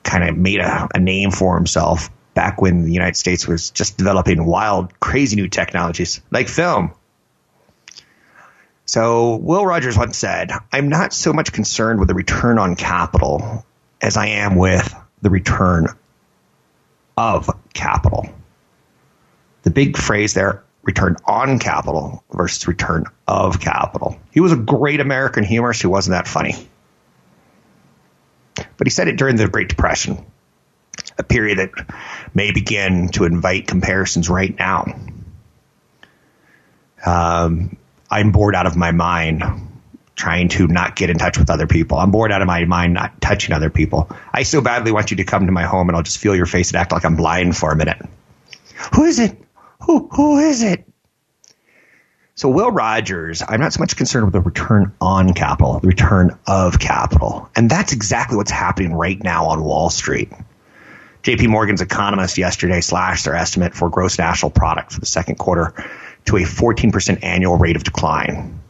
kind 0.04 0.28
of 0.28 0.38
made 0.38 0.60
a, 0.60 0.88
a, 0.96 1.00
name 1.00 1.32
for 1.32 1.56
himself 1.56 2.10
back 2.34 2.62
when 2.62 2.86
the 2.86 2.92
United 2.92 3.16
States 3.16 3.48
was 3.48 3.72
just 3.72 3.98
developing 3.98 4.46
wild, 4.46 5.00
crazy 5.00 5.36
new 5.36 5.48
technologies 5.48 6.22
like 6.32 6.48
film. 6.48 6.94
So 8.86 9.36
Will 9.36 9.66
Rogers 9.66 9.98
once 9.98 10.18
said, 10.18 10.52
I'm 10.72 10.90
not 10.90 11.14
so 11.14 11.34
much 11.34 11.52
concerned 11.52 12.00
with 12.00 12.08
the 12.08 12.16
return 12.16 12.58
on 12.58 12.76
capital 12.76 13.66
as 14.02 14.18
I 14.18 14.28
am 14.28 14.56
with 14.56 14.94
the 15.22 15.30
return 15.30 15.88
of 17.18 17.50
capital. 17.74 18.28
The 19.64 19.70
big 19.70 19.98
phrase 19.98 20.34
there, 20.34 20.64
return 20.84 21.18
on 21.26 21.60
capital 21.60 22.24
versus 22.32 22.68
return 22.68 23.06
of 23.28 23.60
capital. 23.60 24.20
He 24.32 24.40
was 24.40 24.52
a 24.52 24.58
great 24.58 25.00
American 25.00 25.44
humorist 25.44 25.82
who 25.82 25.90
wasn't 25.90 26.14
that 26.14 26.28
funny. 26.28 26.56
But 28.56 28.88
he 28.88 28.90
said 28.90 29.08
it 29.08 29.18
during 29.18 29.36
the 29.36 29.48
Great 29.48 29.70
Depression, 29.70 30.26
a 31.18 31.24
period 31.24 31.60
that 31.60 31.72
may 32.34 32.52
begin 32.52 33.10
to 33.10 33.26
invite 33.26 33.68
comparisons 33.68 34.30
right 34.30 34.58
now. 34.58 34.86
Um, 37.06 37.78
I'm 38.10 38.32
bored 38.32 38.56
out 38.56 38.66
of 38.66 38.76
my 38.76 38.92
mind 38.92 39.44
trying 40.22 40.50
to 40.50 40.68
not 40.68 40.96
get 40.96 41.10
in 41.10 41.18
touch 41.18 41.38
with 41.40 41.50
other 41.50 41.66
people. 41.66 41.98
I'm 41.98 42.12
bored 42.12 42.32
out 42.32 42.42
of 42.42 42.48
my 42.48 42.64
mind 42.66 42.94
not 42.94 43.20
touching 43.20 43.54
other 43.54 43.72
people. 43.72 44.10
I 44.32 44.44
so 44.44 44.62
badly 44.62 44.92
want 44.92 45.10
you 45.10 45.18
to 45.18 45.24
come 45.24 45.48
to 45.48 45.52
my 45.52 45.64
home 45.64 45.90
and 45.90 45.96
I'll 45.96 46.04
just 46.04 46.20
feel 46.20 46.36
your 46.36 46.46
face 46.46 46.70
and 46.70 46.78
act 46.78 46.92
like 46.92 47.04
I'm 47.06 47.16
blind 47.16 47.58
for 47.58 47.72
a 47.72 47.76
minute. 47.76 47.98
Who 48.94 49.06
is 49.06 49.18
it? 49.18 49.36
who, 49.82 50.08
who 50.12 50.38
is 50.40 50.64
it? 50.64 50.88
So 52.36 52.50
Will 52.50 52.72
Rogers, 52.72 53.44
I'm 53.48 53.60
not 53.60 53.74
so 53.74 53.80
much 53.80 53.96
concerned 53.96 54.26
with 54.26 54.34
the 54.34 54.42
return 54.42 54.94
on 55.02 55.34
capital, 55.34 55.80
the 55.80 55.88
return 55.88 56.38
of 56.48 56.80
capital. 56.80 57.50
And 57.56 57.70
that's 57.70 57.94
exactly 57.94 58.38
what's 58.38 58.52
happening 58.52 58.94
right 58.94 59.22
now 59.22 59.48
on 59.48 59.64
Wall 59.64 59.90
Street. 59.90 60.32
JP 61.24 61.50
Morgan's 61.50 61.82
economist 61.82 62.38
yesterday 62.38 62.82
slashed 62.82 63.26
their 63.26 63.36
estimate 63.36 63.76
for 63.76 63.90
gross 63.90 64.18
national 64.18 64.52
product 64.52 64.94
for 64.94 65.00
the 65.00 65.06
second 65.06 65.36
quarter 65.36 65.74
to 66.26 66.38
a 66.38 66.42
14% 66.42 67.24
annual 67.24 67.58
rate 67.58 67.76
of 67.76 67.84
decline. 67.84 68.61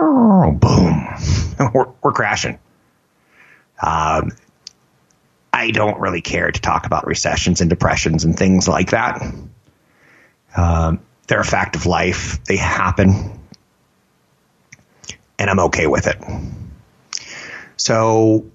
Boom. 0.00 0.58
we're, 1.74 1.86
we're 2.02 2.12
crashing. 2.12 2.58
Um, 3.82 4.32
I 5.52 5.70
don't 5.72 6.00
really 6.00 6.22
care 6.22 6.50
to 6.50 6.60
talk 6.60 6.86
about 6.86 7.06
recessions 7.06 7.60
and 7.60 7.68
depressions 7.68 8.24
and 8.24 8.36
things 8.36 8.66
like 8.66 8.90
that. 8.90 9.22
Um, 10.56 11.00
they're 11.26 11.40
a 11.40 11.44
fact 11.44 11.76
of 11.76 11.86
life. 11.86 12.42
They 12.44 12.56
happen. 12.56 13.38
And 15.38 15.50
I'm 15.50 15.60
okay 15.60 15.86
with 15.86 16.06
it. 16.06 16.16
So 17.76 18.46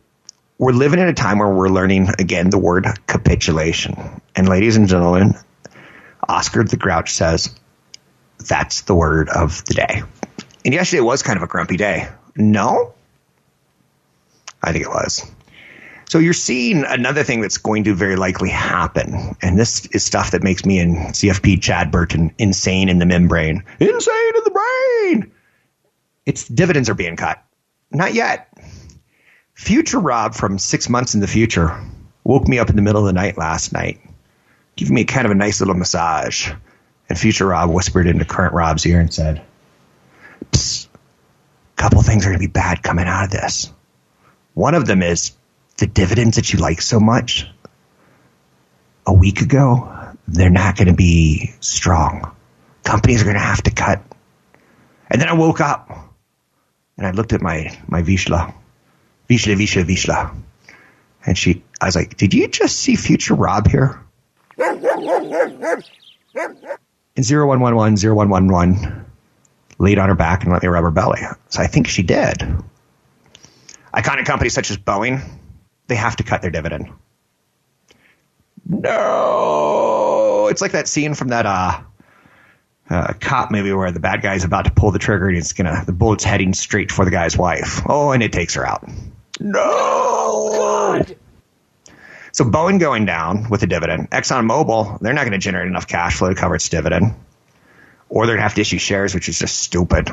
we're 0.57 0.71
living 0.71 0.99
in 0.99 1.07
a 1.07 1.13
time 1.13 1.39
where 1.39 1.49
we're 1.49 1.69
learning 1.69 2.09
again 2.19 2.49
the 2.49 2.57
word 2.57 2.87
capitulation. 3.07 4.21
And 4.35 4.47
ladies 4.47 4.77
and 4.77 4.87
gentlemen, 4.87 5.35
Oscar 6.27 6.63
the 6.63 6.77
Grouch 6.77 7.13
says 7.13 7.53
that's 8.37 8.81
the 8.81 8.95
word 8.95 9.29
of 9.29 9.63
the 9.65 9.73
day. 9.73 10.03
And 10.65 10.73
yesterday 10.73 11.01
was 11.01 11.21
kind 11.21 11.37
of 11.37 11.43
a 11.43 11.47
grumpy 11.47 11.77
day. 11.77 12.09
No? 12.35 12.93
I 14.63 14.71
think 14.71 14.83
it 14.83 14.89
was. 14.89 15.23
So 16.09 16.17
you're 16.17 16.33
seeing 16.33 16.83
another 16.85 17.23
thing 17.23 17.41
that's 17.41 17.59
going 17.59 17.83
to 17.83 17.93
very 17.93 18.15
likely 18.15 18.49
happen. 18.49 19.35
And 19.41 19.57
this 19.57 19.85
is 19.87 20.03
stuff 20.03 20.31
that 20.31 20.43
makes 20.43 20.65
me 20.65 20.79
and 20.79 20.97
CFP 20.97 21.61
Chad 21.61 21.91
Burton 21.91 22.33
insane 22.39 22.89
in 22.89 22.97
the 22.97 23.05
membrane. 23.05 23.63
Insane 23.79 24.33
in 24.35 24.43
the 24.43 24.51
brain! 24.51 25.31
It's 26.25 26.47
dividends 26.47 26.89
are 26.89 26.95
being 26.95 27.15
cut. 27.15 27.43
Not 27.91 28.15
yet. 28.15 28.51
Future 29.53 29.99
Rob 29.99 30.33
from 30.33 30.57
six 30.57 30.89
months 30.89 31.13
in 31.13 31.21
the 31.21 31.27
future 31.27 31.79
woke 32.23 32.47
me 32.47 32.57
up 32.57 32.69
in 32.69 32.75
the 32.75 32.81
middle 32.81 33.01
of 33.01 33.07
the 33.07 33.13
night 33.13 33.37
last 33.37 33.71
night, 33.71 33.99
giving 34.75 34.95
me 34.95 35.05
kind 35.05 35.25
of 35.25 35.31
a 35.31 35.35
nice 35.35 35.61
little 35.61 35.75
massage. 35.75 36.51
And 37.07 37.17
future 37.17 37.45
Rob 37.45 37.69
whispered 37.69 38.07
into 38.07 38.25
current 38.25 38.53
Rob's 38.53 38.85
ear 38.85 38.99
and 38.99 39.13
said, 39.13 39.45
Psst, 40.51 40.87
a 40.87 41.81
couple 41.81 42.01
things 42.01 42.25
are 42.25 42.29
going 42.29 42.39
to 42.39 42.47
be 42.47 42.51
bad 42.51 42.83
coming 42.83 43.07
out 43.07 43.25
of 43.25 43.31
this. 43.31 43.71
One 44.53 44.75
of 44.75 44.85
them 44.85 45.03
is 45.03 45.33
the 45.77 45.87
dividends 45.87 46.37
that 46.37 46.53
you 46.53 46.59
like 46.59 46.81
so 46.81 46.99
much 46.99 47.47
a 49.05 49.13
week 49.13 49.41
ago, 49.41 50.13
they're 50.27 50.49
not 50.49 50.75
going 50.77 50.87
to 50.87 50.93
be 50.93 51.53
strong. 51.59 52.35
Companies 52.83 53.21
are 53.21 53.25
going 53.25 53.35
to 53.35 53.41
have 53.41 53.61
to 53.63 53.71
cut. 53.71 54.01
And 55.09 55.21
then 55.21 55.27
I 55.27 55.33
woke 55.33 55.61
up 55.61 55.89
and 56.97 57.05
I 57.05 57.11
looked 57.11 57.33
at 57.33 57.41
my, 57.41 57.77
my 57.87 58.01
Vishla, 58.01 58.53
Vishla, 59.29 59.55
Vishla, 59.55 59.83
Vizsla. 59.83 60.35
And 61.25 61.37
she, 61.37 61.63
I 61.79 61.85
was 61.85 61.95
like, 61.95 62.17
did 62.17 62.33
you 62.33 62.47
just 62.47 62.77
see 62.77 62.95
future 62.95 63.35
Rob 63.35 63.67
here? 63.67 64.01
And 67.17 67.25
0111, 67.25 67.95
0111 67.95 69.04
laid 69.77 69.99
on 69.99 70.09
her 70.09 70.15
back 70.15 70.43
and 70.43 70.51
let 70.51 70.61
me 70.61 70.67
rub 70.67 70.83
her 70.83 70.91
belly. 70.91 71.21
So 71.49 71.61
I 71.61 71.67
think 71.67 71.87
she 71.87 72.03
did. 72.03 72.43
Iconic 73.93 74.25
companies 74.25 74.53
such 74.53 74.71
as 74.71 74.77
Boeing, 74.77 75.21
they 75.87 75.95
have 75.95 76.17
to 76.17 76.23
cut 76.23 76.41
their 76.41 76.51
dividend. 76.51 76.89
No, 78.67 80.47
it's 80.49 80.61
like 80.61 80.71
that 80.71 80.87
scene 80.87 81.13
from 81.13 81.27
that 81.27 81.45
uh, 81.45 81.81
uh, 82.89 83.13
cop 83.19 83.51
movie 83.51 83.71
where 83.73 83.91
the 83.91 83.99
bad 83.99 84.21
guy's 84.21 84.43
about 84.43 84.65
to 84.65 84.71
pull 84.71 84.91
the 84.91 84.99
trigger 84.99 85.27
and 85.27 85.37
it's 85.37 85.53
gonna 85.53 85.83
the 85.85 85.93
bullet's 85.93 86.23
heading 86.23 86.53
straight 86.53 86.91
for 86.91 87.05
the 87.05 87.11
guy's 87.11 87.37
wife. 87.37 87.81
Oh, 87.87 88.11
and 88.11 88.23
it 88.23 88.33
takes 88.33 88.55
her 88.55 88.65
out. 88.65 88.89
No. 89.39 91.03
so 92.31 92.45
Boeing 92.45 92.79
going 92.79 93.05
down 93.05 93.49
with 93.49 93.63
a 93.63 93.67
dividend. 93.67 94.09
ExxonMobil, 94.11 94.99
they're 94.99 95.13
not 95.13 95.21
going 95.21 95.33
to 95.33 95.37
generate 95.37 95.67
enough 95.67 95.87
cash 95.87 96.17
flow 96.17 96.29
to 96.29 96.35
cover 96.35 96.55
its 96.55 96.69
dividend, 96.69 97.13
or 98.09 98.25
they're 98.25 98.35
going 98.35 98.39
to 98.39 98.43
have 98.43 98.55
to 98.55 98.61
issue 98.61 98.77
shares, 98.77 99.13
which 99.13 99.29
is 99.29 99.39
just 99.39 99.57
stupid. 99.57 100.09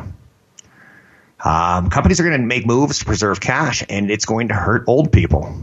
Um, 1.45 1.91
companies 1.91 2.21
are 2.21 2.25
going 2.25 2.41
to 2.41 2.47
make 2.47 2.67
moves 2.67 3.01
to 3.01 3.05
preserve 3.05 3.41
cash, 3.41 3.83
and 3.89 4.11
it's 4.11 4.25
going 4.25 4.49
to 4.49 4.55
hurt 4.55 4.85
old 4.87 5.13
people. 5.13 5.55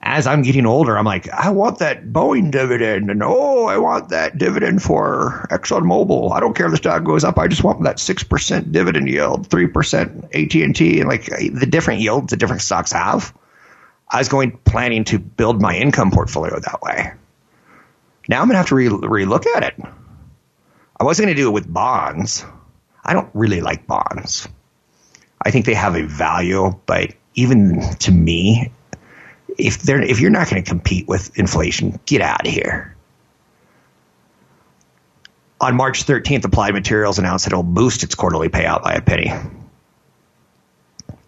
As 0.00 0.26
I'm 0.26 0.42
getting 0.42 0.64
older, 0.64 0.96
I'm 0.96 1.04
like, 1.04 1.28
I 1.28 1.50
want 1.50 1.80
that 1.80 2.06
Boeing 2.06 2.50
dividend, 2.50 3.10
and 3.10 3.22
oh, 3.22 3.66
I 3.66 3.76
want 3.76 4.08
that 4.08 4.38
dividend 4.38 4.82
for 4.82 5.46
ExxonMobil. 5.50 6.32
I 6.32 6.40
don't 6.40 6.56
care 6.56 6.66
if 6.66 6.70
the 6.70 6.78
stock 6.78 7.04
goes 7.04 7.24
up. 7.24 7.38
I 7.38 7.48
just 7.48 7.62
want 7.62 7.82
that 7.82 8.00
six 8.00 8.22
percent 8.22 8.72
dividend 8.72 9.08
yield, 9.08 9.48
three 9.48 9.66
percent 9.66 10.24
AT 10.34 10.54
and 10.54 10.74
T, 10.74 11.00
and 11.00 11.08
like 11.08 11.26
the 11.26 11.66
different 11.68 12.00
yields 12.00 12.30
the 12.30 12.36
different 12.36 12.62
stocks 12.62 12.92
have. 12.92 13.34
I 14.10 14.18
was 14.18 14.30
going 14.30 14.52
planning 14.64 15.04
to 15.04 15.18
build 15.18 15.60
my 15.60 15.76
income 15.76 16.10
portfolio 16.10 16.58
that 16.58 16.80
way. 16.80 17.12
Now 18.28 18.40
I'm 18.40 18.48
going 18.48 18.54
to 18.54 18.58
have 18.58 18.68
to 18.68 18.74
re- 18.74 18.88
relook 18.88 19.46
at 19.46 19.64
it. 19.64 19.84
I 21.00 21.04
wasn't 21.04 21.26
going 21.26 21.36
to 21.36 21.42
do 21.42 21.48
it 21.48 21.52
with 21.52 21.72
bonds. 21.72 22.44
I 23.04 23.12
don't 23.12 23.30
really 23.32 23.60
like 23.60 23.86
bonds. 23.86 24.48
I 25.40 25.50
think 25.50 25.66
they 25.66 25.74
have 25.74 25.94
a 25.94 26.02
value, 26.02 26.78
but 26.86 27.14
even 27.34 27.80
to 28.00 28.12
me, 28.12 28.72
if 29.56 29.78
they're 29.82 30.02
if 30.02 30.20
you're 30.20 30.30
not 30.30 30.50
going 30.50 30.62
to 30.62 30.68
compete 30.68 31.06
with 31.06 31.38
inflation, 31.38 32.00
get 32.06 32.20
out 32.20 32.46
of 32.46 32.52
here. 32.52 32.96
On 35.60 35.76
March 35.76 36.04
13th, 36.04 36.44
Applied 36.44 36.74
Materials 36.74 37.18
announced 37.18 37.44
that 37.44 37.52
it'll 37.52 37.64
boost 37.64 38.02
its 38.02 38.14
quarterly 38.14 38.48
payout 38.48 38.82
by 38.82 38.94
a 38.94 39.00
penny. 39.00 39.32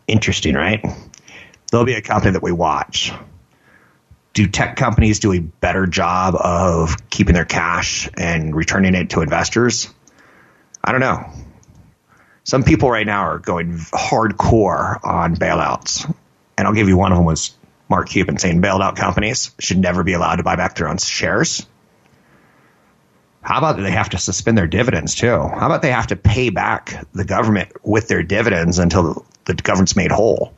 Interesting, 0.07 0.55
right? 0.55 0.85
There'll 1.71 1.87
be 1.87 1.95
a 1.95 2.03
company 2.03 2.33
that 2.33 2.43
we 2.43 2.53
watch. 2.53 3.13
Do 4.33 4.47
tech 4.47 4.77
companies 4.77 5.19
do 5.19 5.33
a 5.33 5.41
better 5.41 5.87
job 5.87 6.35
of 6.37 7.11
keeping 7.11 7.35
their 7.35 7.45
cash 7.45 8.09
and 8.17 8.55
returning 8.55 8.95
it 8.95 9.11
to 9.11 9.23
investors? 9.23 9.93
I 10.83 10.93
don't 10.93 11.01
know. 11.01 11.31
Some 12.45 12.63
people 12.63 12.91
right 12.91 13.07
now 13.07 13.23
are 13.23 13.39
going 13.39 13.77
hardcore 13.79 14.99
on 15.05 15.37
bailouts. 15.37 16.13
And 16.57 16.67
I'll 16.67 16.75
give 16.75 16.89
you 16.89 16.97
one 16.97 17.13
of 17.13 17.19
them 17.19 17.25
was 17.25 17.55
Mark 17.89 18.09
Cuban 18.09 18.39
saying 18.39 18.61
bailed 18.61 18.83
out 18.83 18.97
companies 18.97 19.51
should 19.59 19.79
never 19.79 20.05
be 20.05 20.13
allowed 20.13 20.37
to 20.37 20.43
buy 20.43 20.57
back 20.57 20.77
their 20.77 20.89
own 20.89 20.99
shares. 20.99 21.67
How 23.43 23.59
about 23.59 23.79
they 23.79 23.91
have 23.91 24.11
to 24.11 24.19
suspend 24.19 24.59
their 24.59 24.67
dividends 24.67 25.15
too? 25.15 25.37
How 25.37 25.67
about 25.67 25.83
they 25.83 25.91
have 25.91 26.09
to 26.09 26.17
pay 26.17 26.51
back 26.51 27.05
the 27.13 27.25
government 27.25 27.73
with 27.83 28.07
their 28.07 28.23
dividends 28.23 28.79
until 28.79 29.25
the 29.45 29.55
government's 29.55 29.97
made 29.97 30.13
whole? 30.13 30.53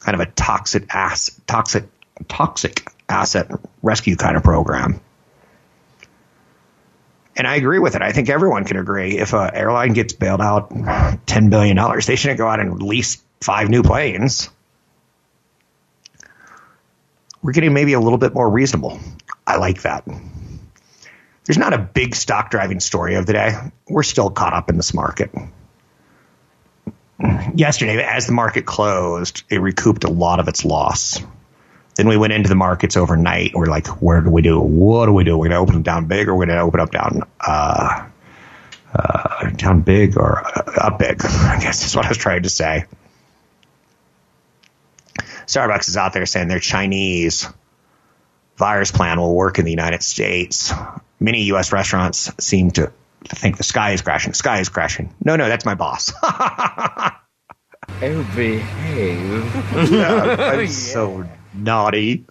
Kind 0.00 0.20
of 0.20 0.20
a 0.20 0.30
toxic 0.30 0.92
ass, 0.94 1.40
toxic, 1.46 1.84
toxic 2.24 2.90
asset 3.08 3.50
rescue 3.82 4.16
kind 4.16 4.36
of 4.36 4.42
program. 4.42 5.00
And 7.36 7.46
I 7.46 7.56
agree 7.56 7.78
with 7.78 7.94
it. 7.96 8.02
I 8.02 8.12
think 8.12 8.28
everyone 8.28 8.64
can 8.64 8.76
agree. 8.76 9.18
If 9.18 9.32
an 9.32 9.50
airline 9.54 9.94
gets 9.94 10.12
bailed 10.12 10.40
out 10.40 10.70
$10 10.70 11.50
billion, 11.50 11.76
they 12.06 12.16
shouldn't 12.16 12.38
go 12.38 12.46
out 12.46 12.60
and 12.60 12.82
lease 12.82 13.22
five 13.40 13.70
new 13.70 13.82
planes. 13.82 14.50
We're 17.42 17.52
getting 17.52 17.72
maybe 17.72 17.94
a 17.94 18.00
little 18.00 18.18
bit 18.18 18.34
more 18.34 18.48
reasonable. 18.48 19.00
I 19.46 19.56
like 19.56 19.82
that. 19.82 20.06
There's 21.44 21.58
not 21.58 21.72
a 21.72 21.78
big 21.78 22.14
stock 22.14 22.50
driving 22.50 22.80
story 22.80 23.16
of 23.16 23.26
the 23.26 23.32
day. 23.32 23.56
We're 23.88 24.04
still 24.04 24.30
caught 24.30 24.52
up 24.52 24.70
in 24.70 24.76
this 24.76 24.94
market. 24.94 25.30
Yesterday, 27.54 28.02
as 28.02 28.26
the 28.26 28.32
market 28.32 28.64
closed, 28.66 29.42
it 29.48 29.58
recouped 29.58 30.04
a 30.04 30.10
lot 30.10 30.38
of 30.38 30.48
its 30.48 30.64
loss. 30.64 31.20
Then 31.94 32.08
we 32.08 32.16
went 32.16 32.32
into 32.32 32.48
the 32.48 32.54
markets 32.54 32.96
overnight. 32.96 33.52
We're 33.54 33.66
like, 33.66 33.86
where 34.02 34.20
do 34.20 34.30
we 34.30 34.42
do? 34.42 34.58
What 34.58 35.06
do 35.06 35.12
we 35.12 35.24
do? 35.24 35.36
We're 35.36 35.48
going 35.48 35.56
to 35.56 35.62
open 35.62 35.74
them 35.74 35.82
down 35.82 36.06
big, 36.06 36.28
or 36.28 36.34
we're 36.34 36.46
going 36.46 36.56
to 36.56 36.62
open 36.62 36.80
up 36.80 36.90
down 36.90 37.22
uh, 37.40 38.08
uh, 38.94 39.50
down 39.50 39.82
big, 39.82 40.16
or 40.16 40.38
uh, 40.38 40.86
up 40.86 40.98
big. 40.98 41.20
I 41.24 41.58
guess 41.60 41.84
is 41.84 41.94
what 41.94 42.06
I 42.06 42.08
was 42.08 42.18
trying 42.18 42.44
to 42.44 42.50
say. 42.50 42.86
Starbucks 45.46 45.88
is 45.88 45.96
out 45.96 46.12
there 46.14 46.24
saying 46.24 46.48
their 46.48 46.60
Chinese 46.60 47.46
virus 48.56 48.90
plan 48.90 49.20
will 49.20 49.34
work 49.34 49.58
in 49.58 49.64
the 49.64 49.70
United 49.70 50.02
States. 50.02 50.72
Many 51.20 51.42
U.S. 51.44 51.72
restaurants 51.72 52.32
seem 52.42 52.70
to 52.72 52.92
think 53.24 53.56
the 53.56 53.64
sky 53.64 53.92
is 53.92 54.02
crashing. 54.02 54.32
The 54.32 54.36
sky 54.36 54.60
is 54.60 54.68
crashing. 54.68 55.14
No, 55.24 55.36
no, 55.36 55.48
that's 55.48 55.64
my 55.64 55.74
boss. 55.74 56.12
oh, 56.22 57.12
behave. 58.34 59.90
yeah, 59.92 60.36
I'm 60.38 60.68
so 60.68 61.24
naughty. 61.54 62.26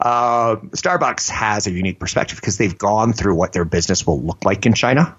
Uh, 0.00 0.56
Starbucks 0.56 1.28
has 1.30 1.66
a 1.66 1.70
unique 1.70 2.00
perspective 2.00 2.40
because 2.40 2.58
they've 2.58 2.76
gone 2.76 3.12
through 3.12 3.34
what 3.34 3.52
their 3.52 3.64
business 3.64 4.06
will 4.06 4.20
look 4.20 4.44
like 4.44 4.66
in 4.66 4.74
China. 4.74 5.16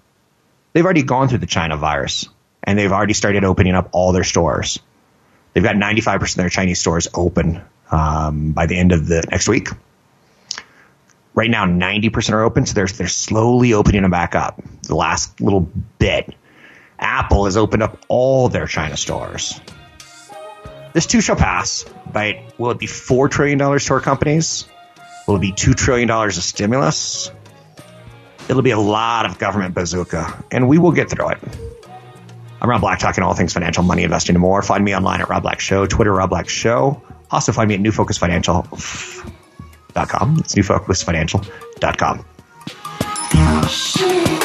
They've 0.73 0.83
already 0.83 1.03
gone 1.03 1.29
through 1.29 1.37
the 1.37 1.45
China 1.45 1.77
virus 1.77 2.27
and 2.63 2.77
they've 2.77 2.91
already 2.91 3.13
started 3.13 3.43
opening 3.43 3.75
up 3.75 3.89
all 3.91 4.11
their 4.11 4.23
stores. 4.23 4.79
They've 5.53 5.63
got 5.63 5.75
95% 5.75 6.21
of 6.21 6.35
their 6.35 6.49
Chinese 6.49 6.79
stores 6.79 7.07
open 7.13 7.61
um, 7.91 8.53
by 8.53 8.65
the 8.65 8.77
end 8.77 8.91
of 8.91 9.07
the 9.07 9.23
next 9.29 9.47
week. 9.47 9.69
Right 11.35 11.49
now, 11.49 11.65
90% 11.65 12.33
are 12.33 12.43
open, 12.43 12.65
so 12.65 12.73
they're, 12.73 12.87
they're 12.87 13.07
slowly 13.07 13.73
opening 13.73 14.03
them 14.03 14.11
back 14.11 14.35
up. 14.35 14.61
The 14.83 14.95
last 14.95 15.39
little 15.41 15.69
bit. 15.97 16.33
Apple 16.99 17.45
has 17.45 17.57
opened 17.57 17.83
up 17.83 17.99
all 18.07 18.49
their 18.49 18.67
China 18.67 18.97
stores. 18.97 19.59
This 20.93 21.07
too 21.07 21.21
shall 21.21 21.35
pass, 21.35 21.85
but 22.11 22.35
will 22.57 22.71
it 22.71 22.79
be 22.79 22.85
$4 22.85 23.29
trillion 23.29 23.57
to 23.57 23.93
our 23.93 23.99
companies? 23.99 24.65
Will 25.27 25.37
it 25.37 25.41
be 25.41 25.51
$2 25.51 25.75
trillion 25.75 26.09
of 26.09 26.33
stimulus? 26.33 27.31
It'll 28.47 28.61
be 28.61 28.71
a 28.71 28.79
lot 28.79 29.25
of 29.25 29.39
government 29.39 29.73
bazooka, 29.73 30.43
and 30.51 30.67
we 30.67 30.77
will 30.77 30.91
get 30.91 31.09
through 31.09 31.29
it. 31.29 31.39
I'm 32.61 32.69
Rob 32.69 32.81
Black, 32.81 32.99
talking 32.99 33.23
all 33.23 33.33
things 33.33 33.53
financial, 33.53 33.83
money, 33.83 34.03
investing, 34.03 34.35
and 34.35 34.41
more. 34.41 34.61
Find 34.61 34.85
me 34.85 34.95
online 34.95 35.21
at 35.21 35.29
Rob 35.29 35.43
Black 35.43 35.59
Show, 35.59 35.85
Twitter, 35.85 36.13
Rob 36.13 36.29
Black 36.29 36.47
Show. 36.47 37.01
Also 37.31 37.51
find 37.51 37.67
me 37.67 37.75
at 37.75 37.81
newfocusfinancial.com. 37.81 40.37
It's 40.39 40.55
newfocusfinancial.com. 40.55 42.25
Your 43.33 43.43
comments 43.43 44.42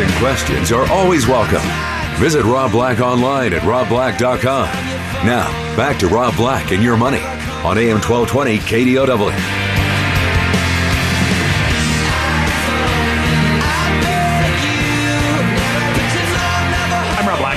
and 0.00 0.10
questions 0.14 0.72
are 0.72 0.90
always 0.90 1.26
welcome. 1.26 1.62
Visit 2.18 2.44
Rob 2.44 2.72
Black 2.72 3.00
online 3.00 3.52
at 3.52 3.62
robblack.com. 3.62 4.66
Now, 5.26 5.76
back 5.76 5.98
to 6.00 6.08
Rob 6.08 6.36
Black 6.36 6.72
and 6.72 6.82
your 6.82 6.96
money 6.96 7.22
on 7.64 7.78
AM 7.78 8.00
1220 8.00 8.58
KDOW. 8.58 9.70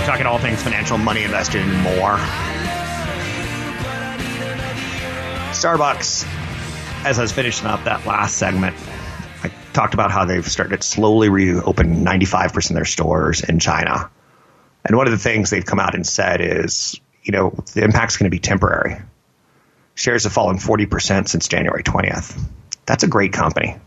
talking 0.05 0.25
all 0.25 0.37
things 0.37 0.61
financial, 0.61 0.97
money, 0.97 1.23
investing, 1.23 1.61
and 1.61 1.81
more. 1.81 2.17
Starbucks, 5.53 6.25
as 7.05 7.17
I 7.17 7.21
was 7.21 7.31
finishing 7.31 7.67
up 7.67 7.83
that 7.85 8.05
last 8.05 8.37
segment, 8.37 8.75
talked 9.73 9.93
about 9.93 10.11
how 10.11 10.25
they've 10.25 10.47
started 10.47 10.83
slowly 10.83 11.29
reopen 11.29 12.05
95% 12.05 12.69
of 12.69 12.75
their 12.75 12.85
stores 12.85 13.41
in 13.41 13.59
China. 13.59 14.09
And 14.85 14.97
one 14.97 15.07
of 15.07 15.11
the 15.11 15.19
things 15.19 15.49
they've 15.49 15.65
come 15.65 15.79
out 15.79 15.95
and 15.95 16.05
said 16.05 16.41
is, 16.41 16.99
you 17.23 17.31
know, 17.31 17.51
the 17.73 17.83
impact's 17.83 18.17
going 18.17 18.29
to 18.29 18.35
be 18.35 18.39
temporary. 18.39 18.97
Shares 19.95 20.23
have 20.23 20.33
fallen 20.33 20.57
40% 20.57 21.27
since 21.27 21.47
January 21.47 21.83
20th. 21.83 22.39
That's 22.85 23.03
a 23.03 23.07
great 23.07 23.33
company. 23.33 23.77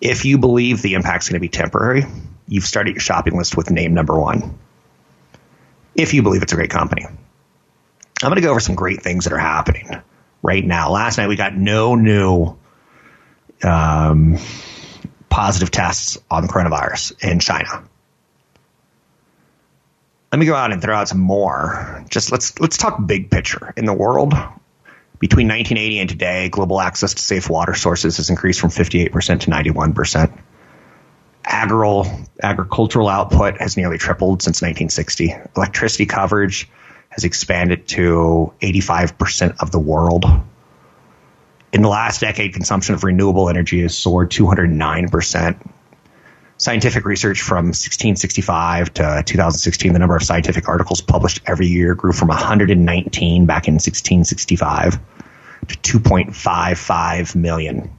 If 0.00 0.24
you 0.24 0.38
believe 0.38 0.82
the 0.82 0.94
impact's 0.94 1.28
going 1.28 1.36
to 1.36 1.40
be 1.40 1.48
temporary, 1.48 2.04
you've 2.46 2.64
started 2.64 2.94
your 2.94 3.00
shopping 3.00 3.36
list 3.36 3.56
with 3.56 3.70
name 3.70 3.94
number 3.94 4.18
one. 4.18 4.58
If 5.94 6.12
you 6.12 6.22
believe 6.22 6.42
it's 6.42 6.52
a 6.52 6.56
great 6.56 6.70
company. 6.70 7.06
I'm 7.06 8.30
going 8.30 8.36
to 8.36 8.42
go 8.42 8.50
over 8.50 8.60
some 8.60 8.74
great 8.74 9.02
things 9.02 9.24
that 9.24 9.32
are 9.32 9.38
happening 9.38 9.88
right 10.42 10.64
now. 10.64 10.90
Last 10.90 11.18
night 11.18 11.28
we 11.28 11.36
got 11.36 11.54
no 11.54 11.94
new 11.94 12.56
um, 13.64 14.38
positive 15.28 15.70
tests 15.70 16.18
on 16.30 16.46
coronavirus 16.46 17.24
in 17.24 17.40
China. 17.40 17.84
Let 20.32 20.38
me 20.38 20.46
go 20.46 20.54
out 20.54 20.72
and 20.72 20.82
throw 20.82 20.96
out 20.96 21.08
some 21.08 21.20
more. 21.20 22.04
Just 22.08 22.32
let's 22.32 22.58
let's 22.58 22.76
talk 22.76 23.06
big 23.06 23.30
picture 23.30 23.72
in 23.76 23.84
the 23.84 23.92
world. 23.92 24.32
Between 25.20 25.46
1980 25.46 25.98
and 26.00 26.08
today, 26.10 26.48
global 26.48 26.80
access 26.80 27.14
to 27.14 27.22
safe 27.22 27.48
water 27.48 27.74
sources 27.74 28.16
has 28.16 28.30
increased 28.30 28.60
from 28.60 28.70
58% 28.70 29.40
to 29.40 29.50
91%. 29.50 30.38
Agral, 31.46 32.28
agricultural 32.42 33.08
output 33.08 33.58
has 33.58 33.76
nearly 33.76 33.96
tripled 33.96 34.42
since 34.42 34.60
1960. 34.60 35.34
Electricity 35.56 36.04
coverage 36.04 36.68
has 37.10 37.24
expanded 37.24 37.86
to 37.88 38.52
85% 38.60 39.56
of 39.60 39.70
the 39.70 39.78
world. 39.78 40.24
In 41.74 41.82
the 41.82 41.88
last 41.88 42.20
decade, 42.20 42.52
consumption 42.52 42.94
of 42.94 43.02
renewable 43.02 43.48
energy 43.48 43.82
has 43.82 43.98
soared 43.98 44.30
209%. 44.30 45.70
Scientific 46.56 47.04
research 47.04 47.42
from 47.42 47.66
1665 47.66 48.94
to 48.94 49.22
2016, 49.26 49.92
the 49.92 49.98
number 49.98 50.14
of 50.14 50.22
scientific 50.22 50.68
articles 50.68 51.00
published 51.00 51.40
every 51.46 51.66
year 51.66 51.96
grew 51.96 52.12
from 52.12 52.28
119 52.28 53.46
back 53.46 53.66
in 53.66 53.74
1665 53.74 55.00
to 55.66 55.98
2.55 55.98 57.34
million. 57.34 57.90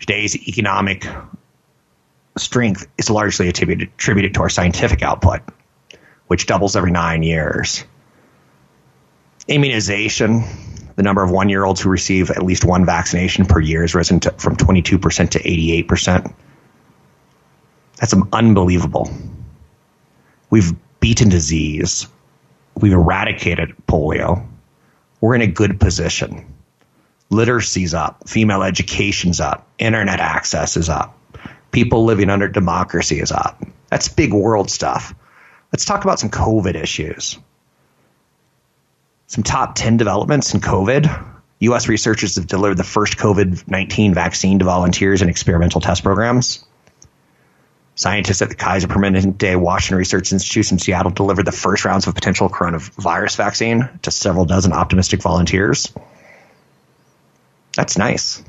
Today's 0.00 0.36
economic 0.48 1.06
strength 2.36 2.88
is 2.98 3.10
largely 3.10 3.48
attributed, 3.48 3.90
attributed 3.90 4.34
to 4.34 4.40
our 4.40 4.48
scientific 4.48 5.02
output, 5.02 5.42
which 6.26 6.46
doubles 6.46 6.74
every 6.74 6.90
nine 6.90 7.22
years. 7.22 7.84
Immunization, 9.46 10.42
the 10.96 11.02
number 11.02 11.22
of 11.22 11.30
one 11.30 11.48
year 11.48 11.64
olds 11.64 11.80
who 11.80 11.90
receive 11.90 12.30
at 12.30 12.42
least 12.42 12.64
one 12.64 12.86
vaccination 12.86 13.46
per 13.46 13.60
year 13.60 13.82
has 13.82 13.94
risen 13.94 14.20
to, 14.20 14.30
from 14.32 14.56
22% 14.56 15.30
to 15.30 15.38
88%. 15.86 16.34
That's 17.98 18.14
unbelievable. 18.32 19.10
We've 20.50 20.72
beaten 21.00 21.28
disease. 21.28 22.06
We've 22.76 22.92
eradicated 22.92 23.74
polio. 23.86 24.46
We're 25.20 25.34
in 25.34 25.42
a 25.42 25.46
good 25.46 25.80
position. 25.80 26.54
Literacy's 27.30 27.94
up. 27.94 28.28
Female 28.28 28.62
education's 28.62 29.40
up. 29.40 29.66
Internet 29.78 30.20
access 30.20 30.76
is 30.76 30.88
up. 30.88 31.18
People 31.72 32.04
living 32.04 32.30
under 32.30 32.48
democracy 32.48 33.20
is 33.20 33.32
up. 33.32 33.64
That's 33.90 34.08
big 34.08 34.32
world 34.32 34.70
stuff. 34.70 35.14
Let's 35.72 35.84
talk 35.84 36.04
about 36.04 36.20
some 36.20 36.30
COVID 36.30 36.76
issues. 36.76 37.38
Some 39.34 39.42
top 39.42 39.74
10 39.74 39.96
developments 39.96 40.54
in 40.54 40.60
COVID. 40.60 41.32
U.S. 41.58 41.88
researchers 41.88 42.36
have 42.36 42.46
delivered 42.46 42.76
the 42.76 42.84
first 42.84 43.16
COVID 43.16 43.66
19 43.66 44.14
vaccine 44.14 44.60
to 44.60 44.64
volunteers 44.64 45.22
in 45.22 45.28
experimental 45.28 45.80
test 45.80 46.04
programs. 46.04 46.64
Scientists 47.96 48.42
at 48.42 48.48
the 48.48 48.54
Kaiser 48.54 48.86
Permanente 48.86 49.56
Washington 49.56 49.98
Research 49.98 50.32
Institute 50.32 50.70
in 50.70 50.78
Seattle 50.78 51.10
delivered 51.10 51.46
the 51.46 51.52
first 51.52 51.84
rounds 51.84 52.06
of 52.06 52.14
potential 52.14 52.48
coronavirus 52.48 53.36
vaccine 53.36 53.88
to 54.02 54.12
several 54.12 54.44
dozen 54.44 54.72
optimistic 54.72 55.20
volunteers. 55.20 55.92
That's 57.74 57.98
nice. 57.98 58.40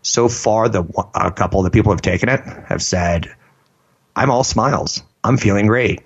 So 0.00 0.30
far, 0.30 0.70
the 0.70 0.82
a 1.14 1.30
couple 1.30 1.60
of 1.60 1.64
the 1.64 1.70
people 1.70 1.90
who 1.90 1.96
have 1.96 2.00
taken 2.00 2.30
it 2.30 2.40
have 2.68 2.80
said, 2.80 3.28
"I'm 4.16 4.30
all 4.30 4.44
smiles. 4.44 5.02
I'm 5.22 5.36
feeling 5.36 5.66
great." 5.66 6.00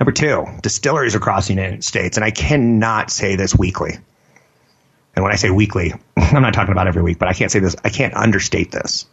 Number 0.00 0.12
two, 0.12 0.46
distilleries 0.62 1.14
across 1.14 1.48
the 1.48 1.54
United 1.54 1.82
States, 1.82 2.16
and 2.16 2.24
I 2.24 2.30
cannot 2.30 3.10
say 3.10 3.36
this 3.36 3.56
weekly. 3.56 3.98
And 5.16 5.24
when 5.24 5.32
I 5.32 5.36
say 5.36 5.50
weekly, 5.50 5.92
I'm 6.16 6.42
not 6.42 6.54
talking 6.54 6.72
about 6.72 6.86
every 6.86 7.02
week, 7.02 7.18
but 7.18 7.28
I 7.28 7.32
can't 7.32 7.50
say 7.50 7.58
this. 7.58 7.74
I 7.82 7.88
can't 7.88 8.14
understate 8.14 8.70
this. 8.70 9.06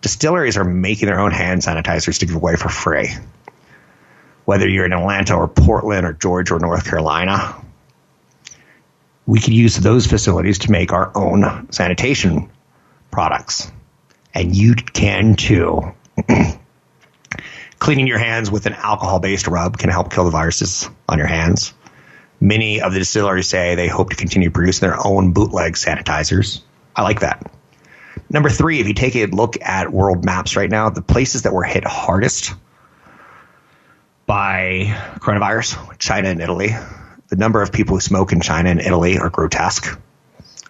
Distilleries 0.00 0.56
are 0.56 0.64
making 0.64 1.06
their 1.06 1.20
own 1.20 1.32
hand 1.32 1.62
sanitizers 1.62 2.20
to 2.20 2.26
give 2.26 2.36
away 2.36 2.56
for 2.56 2.68
free. 2.68 3.10
Whether 4.44 4.68
you're 4.68 4.84
in 4.84 4.92
Atlanta 4.92 5.34
or 5.34 5.48
Portland 5.48 6.06
or 6.06 6.12
Georgia 6.12 6.54
or 6.54 6.58
North 6.60 6.84
Carolina, 6.84 7.56
we 9.26 9.40
could 9.40 9.52
use 9.52 9.76
those 9.76 10.06
facilities 10.06 10.60
to 10.60 10.70
make 10.70 10.92
our 10.92 11.10
own 11.16 11.70
sanitation 11.72 12.50
products. 13.10 13.70
And 14.34 14.54
you 14.54 14.74
can 14.74 15.34
too. 15.34 15.92
Cleaning 17.82 18.06
your 18.06 18.18
hands 18.18 18.48
with 18.48 18.66
an 18.66 18.74
alcohol 18.74 19.18
based 19.18 19.48
rub 19.48 19.76
can 19.76 19.90
help 19.90 20.12
kill 20.12 20.22
the 20.22 20.30
viruses 20.30 20.88
on 21.08 21.18
your 21.18 21.26
hands. 21.26 21.74
Many 22.38 22.80
of 22.80 22.92
the 22.92 23.00
distilleries 23.00 23.48
say 23.48 23.74
they 23.74 23.88
hope 23.88 24.10
to 24.10 24.14
continue 24.14 24.52
producing 24.52 24.88
their 24.88 25.04
own 25.04 25.32
bootleg 25.32 25.72
sanitizers. 25.72 26.60
I 26.94 27.02
like 27.02 27.22
that. 27.22 27.50
Number 28.30 28.50
three, 28.50 28.78
if 28.78 28.86
you 28.86 28.94
take 28.94 29.16
a 29.16 29.26
look 29.26 29.60
at 29.60 29.92
world 29.92 30.24
maps 30.24 30.54
right 30.54 30.70
now, 30.70 30.90
the 30.90 31.02
places 31.02 31.42
that 31.42 31.52
were 31.52 31.64
hit 31.64 31.82
hardest 31.84 32.54
by 34.26 34.96
coronavirus, 35.18 35.98
China 35.98 36.28
and 36.28 36.40
Italy, 36.40 36.68
the 37.30 37.36
number 37.36 37.62
of 37.62 37.72
people 37.72 37.96
who 37.96 38.00
smoke 38.00 38.30
in 38.30 38.40
China 38.40 38.70
and 38.70 38.80
Italy 38.80 39.18
are 39.18 39.28
grotesque. 39.28 40.00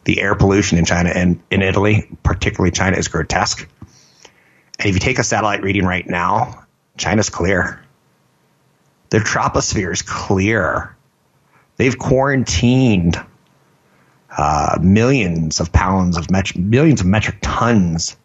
The 0.05 0.19
air 0.19 0.35
pollution 0.35 0.79
in 0.79 0.87
China 0.87 1.11
and 1.11 1.43
in 1.51 1.61
Italy, 1.61 2.09
particularly 2.23 2.71
China, 2.71 2.97
is 2.97 3.09
grotesque. 3.09 3.69
And 4.79 4.89
if 4.89 4.95
you 4.95 5.01
take 5.01 5.19
a 5.19 5.25
satellite 5.25 5.63
reading 5.63 5.85
right 5.85 6.09
now, 6.09 6.62
China's 6.97 7.31
clear. 7.31 7.83
Their 9.11 9.21
troposphere 9.21 9.93
is 9.93 10.03
clear. 10.03 10.97
They've 11.77 11.99
quarantined 11.99 13.23
uh, 14.37 14.79
millions 14.81 15.61
of 15.61 15.73
pounds 15.73 16.17
of 16.17 16.31
met- 16.31 16.57
millions 16.57 17.01
of 17.01 17.07
metric 17.07 17.39
tons 17.43 18.17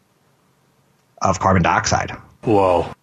of 1.21 1.39
carbon 1.39 1.63
dioxide. 1.63 2.11
Whoa. 2.43 2.93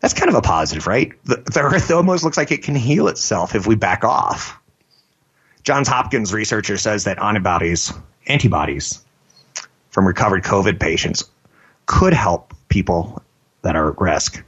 That's 0.00 0.14
kind 0.14 0.28
of 0.28 0.34
a 0.34 0.42
positive, 0.42 0.86
right? 0.86 1.12
The, 1.24 1.36
the 1.36 1.60
Earth 1.60 1.90
almost 1.90 2.24
looks 2.24 2.36
like 2.36 2.50
it 2.50 2.64
can 2.64 2.74
heal 2.74 3.06
itself 3.06 3.54
if 3.54 3.66
we 3.66 3.76
back 3.76 4.02
off. 4.02 4.58
Johns 5.62 5.86
Hopkins 5.86 6.32
researcher 6.32 6.76
says 6.76 7.04
that 7.04 7.22
antibodies, 7.22 7.92
antibodies 8.26 9.04
from 9.90 10.06
recovered 10.06 10.42
COVID 10.42 10.80
patients 10.80 11.30
could 11.86 12.14
help 12.14 12.52
people 12.68 13.22
that 13.62 13.76
are 13.76 13.92
at 13.92 14.00
risk. 14.00 14.42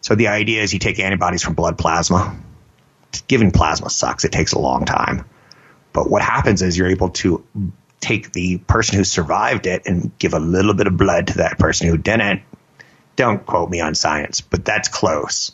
So 0.00 0.14
the 0.14 0.28
idea 0.28 0.62
is 0.62 0.72
you 0.72 0.78
take 0.78 0.98
antibodies 0.98 1.42
from 1.42 1.54
blood 1.54 1.78
plasma. 1.78 2.36
Giving 3.28 3.50
plasma 3.50 3.90
sucks. 3.90 4.24
It 4.24 4.32
takes 4.32 4.52
a 4.52 4.58
long 4.58 4.84
time. 4.84 5.24
But 5.92 6.10
what 6.10 6.22
happens 6.22 6.62
is 6.62 6.76
you're 6.76 6.88
able 6.88 7.10
to 7.10 7.44
take 8.00 8.32
the 8.32 8.58
person 8.58 8.98
who 8.98 9.04
survived 9.04 9.66
it 9.66 9.82
and 9.86 10.16
give 10.18 10.34
a 10.34 10.40
little 10.40 10.74
bit 10.74 10.86
of 10.86 10.96
blood 10.96 11.28
to 11.28 11.38
that 11.38 11.58
person 11.58 11.88
who 11.88 11.96
didn't 11.96 12.42
don't 13.16 13.44
quote 13.46 13.70
me 13.70 13.80
on 13.80 13.94
science, 13.94 14.40
but 14.40 14.64
that's 14.64 14.88
close. 14.88 15.52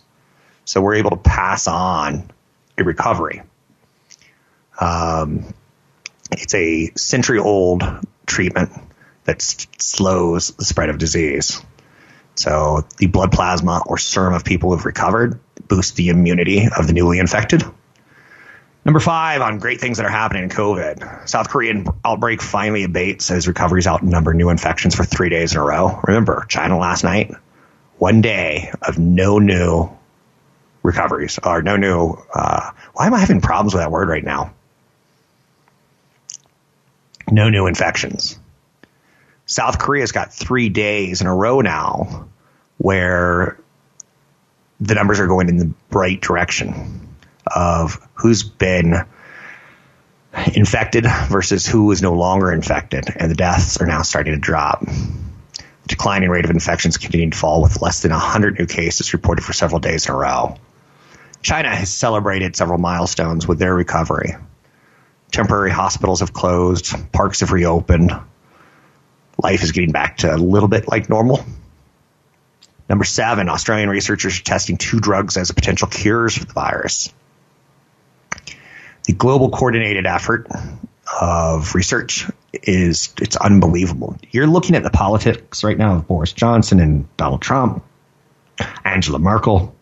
So 0.65 0.81
we're 0.81 0.95
able 0.95 1.11
to 1.11 1.17
pass 1.17 1.67
on 1.67 2.31
a 2.79 2.85
recovery. 2.85 3.43
Um, 4.81 5.53
it's 6.33 6.55
a 6.55 6.91
century 6.97 7.39
old 7.39 7.83
treatment 8.27 8.71
that 9.25 9.43
slows 9.43 10.53
the 10.53 10.65
spread 10.65 10.89
of 10.89 10.99
disease. 10.99 11.61
So 12.41 12.87
the 12.97 13.07
blood 13.07 13.33
plasma 13.33 13.83
or 13.85 13.99
serum 13.99 14.33
of 14.33 14.47
people 14.47 14.71
who've 14.71 14.87
recovered 14.87 15.39
boosts 15.69 15.93
the 15.93 16.09
immunity 16.09 16.67
of 16.75 16.87
the 16.87 16.95
newly 16.95 17.19
infected. 17.19 17.63
Number 18.83 18.99
five 18.99 19.43
on 19.43 19.59
great 19.59 19.79
things 19.79 19.99
that 19.99 20.07
are 20.07 20.11
happening 20.11 20.45
in 20.45 20.49
COVID. 20.49 21.29
South 21.29 21.51
Korean 21.51 21.87
outbreak 22.03 22.41
finally 22.41 22.85
abates 22.85 23.31
as 23.31 23.47
recoveries 23.47 23.87
outnumber 23.87 24.33
new 24.33 24.49
infections 24.49 24.95
for 24.95 25.05
three 25.05 25.29
days 25.29 25.53
in 25.53 25.61
a 25.61 25.63
row. 25.63 26.01
Remember, 26.05 26.47
China 26.49 26.79
last 26.79 27.05
night 27.05 27.31
one 27.99 28.23
day 28.23 28.73
of 28.81 28.99
no 28.99 29.39
new 29.39 29.91
recoveries 30.83 31.39
or 31.45 31.61
no 31.61 31.77
new. 31.77 32.17
Uh, 32.35 32.71
why 32.95 33.07
am 33.07 33.13
I 33.13 33.19
having 33.19 33.43
problems 33.43 33.75
with 33.75 33.83
that 33.83 33.91
word 33.91 34.09
right 34.09 34.25
now? 34.25 34.55
No 37.31 37.51
new 37.51 37.67
infections. 37.67 38.40
South 39.51 39.81
Korea's 39.81 40.13
got 40.13 40.33
three 40.33 40.69
days 40.69 41.21
in 41.21 41.27
a 41.27 41.35
row 41.35 41.61
now 41.61 42.29
where 42.79 43.59
the 44.81 44.95
numbers 44.95 45.19
are 45.19 45.27
going 45.27 45.49
in 45.49 45.57
the 45.57 45.75
right 45.91 46.21
direction 46.21 47.17
of 47.49 47.99
who's 48.15 48.45
been 48.45 48.95
infected 50.55 51.05
versus 51.27 51.67
who 51.67 51.91
is 51.91 52.01
no 52.01 52.13
longer 52.13 52.53
infected, 52.53 53.07
and 53.17 53.29
the 53.29 53.35
deaths 53.35 53.79
are 53.79 53.89
now 53.89 54.03
starting 54.03 54.35
to 54.35 54.39
drop. 54.39 54.83
The 54.87 55.65
declining 55.89 56.31
rate 56.31 56.45
of 56.45 56.53
infections 56.53 56.97
continuing 56.97 57.33
to 57.33 57.37
fall 57.37 57.61
with 57.61 57.83
less 57.83 58.03
than 58.03 58.13
100 58.13 58.57
new 58.57 58.67
cases 58.67 59.13
reported 59.13 59.45
for 59.45 59.53
several 59.53 59.81
days 59.81 60.07
in 60.07 60.15
a 60.15 60.17
row. 60.17 60.59
China 61.43 61.75
has 61.75 61.93
celebrated 61.93 62.55
several 62.55 62.79
milestones 62.79 63.49
with 63.49 63.59
their 63.59 63.75
recovery. 63.75 64.37
Temporary 65.33 65.73
hospitals 65.73 66.21
have 66.21 66.33
closed, 66.33 66.95
parks 67.11 67.41
have 67.41 67.51
reopened, 67.51 68.13
life 69.43 69.63
is 69.63 69.73
getting 69.73 69.93
back 69.93 70.19
to 70.19 70.35
a 70.35 70.37
little 70.37 70.69
bit 70.69 70.89
like 70.89 71.09
normal. 71.09 71.45
Number 72.89 73.05
seven, 73.05 73.49
Australian 73.49 73.89
researchers 73.89 74.41
are 74.41 74.43
testing 74.43 74.77
two 74.77 74.99
drugs 74.99 75.37
as 75.37 75.51
potential 75.53 75.87
cures 75.87 76.37
for 76.37 76.45
the 76.45 76.53
virus. 76.53 77.13
The 79.05 79.13
global 79.13 79.51
coordinated 79.51 80.07
effort 80.07 80.49
of 81.21 81.75
research 81.75 82.27
is 82.53 83.15
it's 83.21 83.37
unbelievable. 83.37 84.17
You're 84.31 84.47
looking 84.47 84.75
at 84.75 84.83
the 84.83 84.91
politics 84.91 85.63
right 85.63 85.79
now 85.79 85.97
of 85.97 86.09
Boris 86.09 86.33
Johnson 86.33 86.81
and 86.81 87.17
Donald 87.17 87.43
Trump, 87.43 87.85
Angela 88.85 89.19
Merkel, 89.19 89.75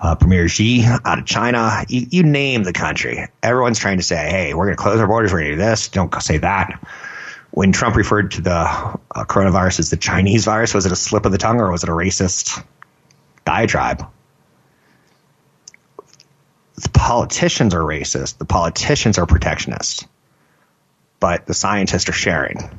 uh, 0.00 0.16
Premier 0.16 0.48
Xi 0.48 0.84
out 0.84 1.18
of 1.20 1.24
China. 1.26 1.84
You, 1.88 2.06
you 2.10 2.22
name 2.24 2.64
the 2.64 2.72
country. 2.72 3.26
Everyone's 3.42 3.78
trying 3.78 3.98
to 3.98 4.02
say, 4.02 4.28
hey, 4.28 4.54
we're 4.54 4.66
going 4.66 4.76
to 4.76 4.82
close 4.82 4.98
our 4.98 5.06
borders. 5.06 5.32
We're 5.32 5.40
going 5.40 5.52
to 5.52 5.56
do 5.56 5.62
this. 5.62 5.88
Don't 5.88 6.12
say 6.22 6.38
that. 6.38 6.84
When 7.52 7.72
Trump 7.72 7.96
referred 7.96 8.32
to 8.32 8.40
the 8.40 8.50
uh, 8.50 8.98
coronavirus 9.24 9.80
as 9.80 9.90
the 9.90 9.98
Chinese 9.98 10.46
virus, 10.46 10.72
was 10.72 10.86
it 10.86 10.92
a 10.92 10.96
slip 10.96 11.26
of 11.26 11.32
the 11.32 11.38
tongue 11.38 11.60
or 11.60 11.70
was 11.70 11.82
it 11.82 11.90
a 11.90 11.92
racist 11.92 12.64
diatribe? 13.44 14.06
The 16.76 16.88
politicians 16.88 17.74
are 17.74 17.82
racist. 17.82 18.38
The 18.38 18.46
politicians 18.46 19.18
are 19.18 19.26
protectionist. 19.26 20.06
But 21.20 21.44
the 21.44 21.52
scientists 21.52 22.08
are 22.08 22.14
sharing. 22.14 22.70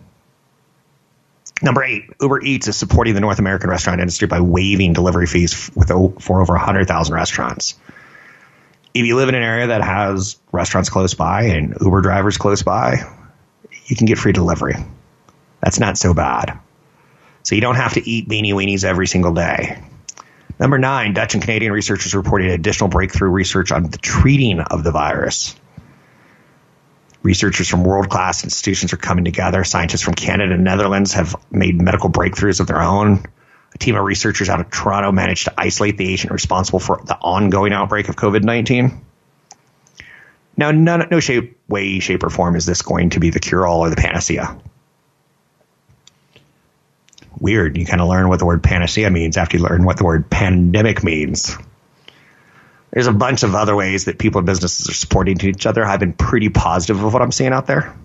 Number 1.61 1.83
eight, 1.83 2.05
Uber 2.19 2.41
Eats 2.41 2.67
is 2.67 2.75
supporting 2.75 3.13
the 3.13 3.21
North 3.21 3.37
American 3.37 3.69
restaurant 3.69 4.01
industry 4.01 4.27
by 4.27 4.41
waiving 4.41 4.93
delivery 4.93 5.27
fees 5.27 5.69
with, 5.75 5.89
for 5.89 6.41
over 6.41 6.53
100,000 6.53 7.13
restaurants. 7.13 7.75
If 8.95 9.05
you 9.05 9.15
live 9.17 9.29
in 9.29 9.35
an 9.35 9.43
area 9.43 9.67
that 9.67 9.83
has 9.83 10.37
restaurants 10.51 10.89
close 10.89 11.13
by 11.13 11.43
and 11.43 11.77
Uber 11.79 12.01
drivers 12.01 12.37
close 12.37 12.63
by, 12.63 13.03
you 13.93 13.97
can 13.97 14.07
get 14.07 14.17
free 14.17 14.31
delivery. 14.31 14.73
That's 15.61 15.79
not 15.79 15.99
so 15.99 16.15
bad. 16.15 16.57
So 17.43 17.53
you 17.53 17.61
don't 17.61 17.75
have 17.75 17.93
to 17.93 18.09
eat 18.09 18.27
beanie 18.27 18.53
weenies 18.53 18.83
every 18.83 19.05
single 19.05 19.35
day. 19.35 19.83
Number 20.59 20.79
nine, 20.79 21.13
Dutch 21.13 21.35
and 21.35 21.43
Canadian 21.43 21.71
researchers 21.71 22.15
reported 22.15 22.49
additional 22.49 22.89
breakthrough 22.89 23.29
research 23.29 23.71
on 23.71 23.91
the 23.91 23.99
treating 23.99 24.61
of 24.61 24.83
the 24.83 24.89
virus. 24.89 25.55
Researchers 27.21 27.69
from 27.69 27.83
world 27.83 28.09
class 28.09 28.43
institutions 28.43 28.93
are 28.93 28.97
coming 28.97 29.25
together. 29.25 29.63
Scientists 29.63 30.01
from 30.01 30.15
Canada 30.15 30.55
and 30.55 30.63
Netherlands 30.63 31.13
have 31.13 31.35
made 31.51 31.79
medical 31.79 32.09
breakthroughs 32.09 32.59
of 32.59 32.65
their 32.65 32.81
own. 32.81 33.23
A 33.75 33.77
team 33.77 33.95
of 33.95 34.03
researchers 34.03 34.49
out 34.49 34.59
of 34.59 34.71
Toronto 34.71 35.11
managed 35.11 35.45
to 35.45 35.53
isolate 35.55 35.97
the 35.97 36.11
agent 36.11 36.33
responsible 36.33 36.79
for 36.79 36.99
the 37.05 37.15
ongoing 37.15 37.73
outbreak 37.73 38.09
of 38.09 38.15
COVID 38.15 38.43
19. 38.43 39.05
Now, 40.57 40.71
none, 40.71 41.07
no 41.11 41.19
shape, 41.19 41.59
way, 41.73 41.99
shape, 41.99 42.23
or 42.23 42.29
form 42.29 42.55
is 42.55 42.65
this 42.65 42.83
going 42.83 43.09
to 43.09 43.19
be 43.19 43.31
the 43.31 43.39
cure 43.39 43.65
all 43.65 43.81
or 43.81 43.89
the 43.89 43.95
panacea. 43.95 44.57
Weird. 47.39 47.77
You 47.77 47.85
kind 47.85 47.99
of 47.99 48.07
learn 48.07 48.29
what 48.29 48.37
the 48.37 48.45
word 48.45 48.63
panacea 48.63 49.09
means 49.09 49.37
after 49.37 49.57
you 49.57 49.63
learn 49.63 49.83
what 49.83 49.97
the 49.97 50.05
word 50.05 50.29
pandemic 50.29 51.03
means. 51.03 51.57
There's 52.91 53.07
a 53.07 53.11
bunch 53.11 53.41
of 53.41 53.55
other 53.55 53.75
ways 53.75 54.05
that 54.05 54.19
people 54.19 54.39
and 54.39 54.45
businesses 54.45 54.87
are 54.87 54.93
supporting 54.93 55.41
each 55.41 55.65
other. 55.65 55.83
I've 55.83 55.99
been 55.99 56.13
pretty 56.13 56.49
positive 56.49 57.03
of 57.03 57.11
what 57.11 57.23
I'm 57.23 57.31
seeing 57.31 57.51
out 57.51 57.65
there. 57.65 57.97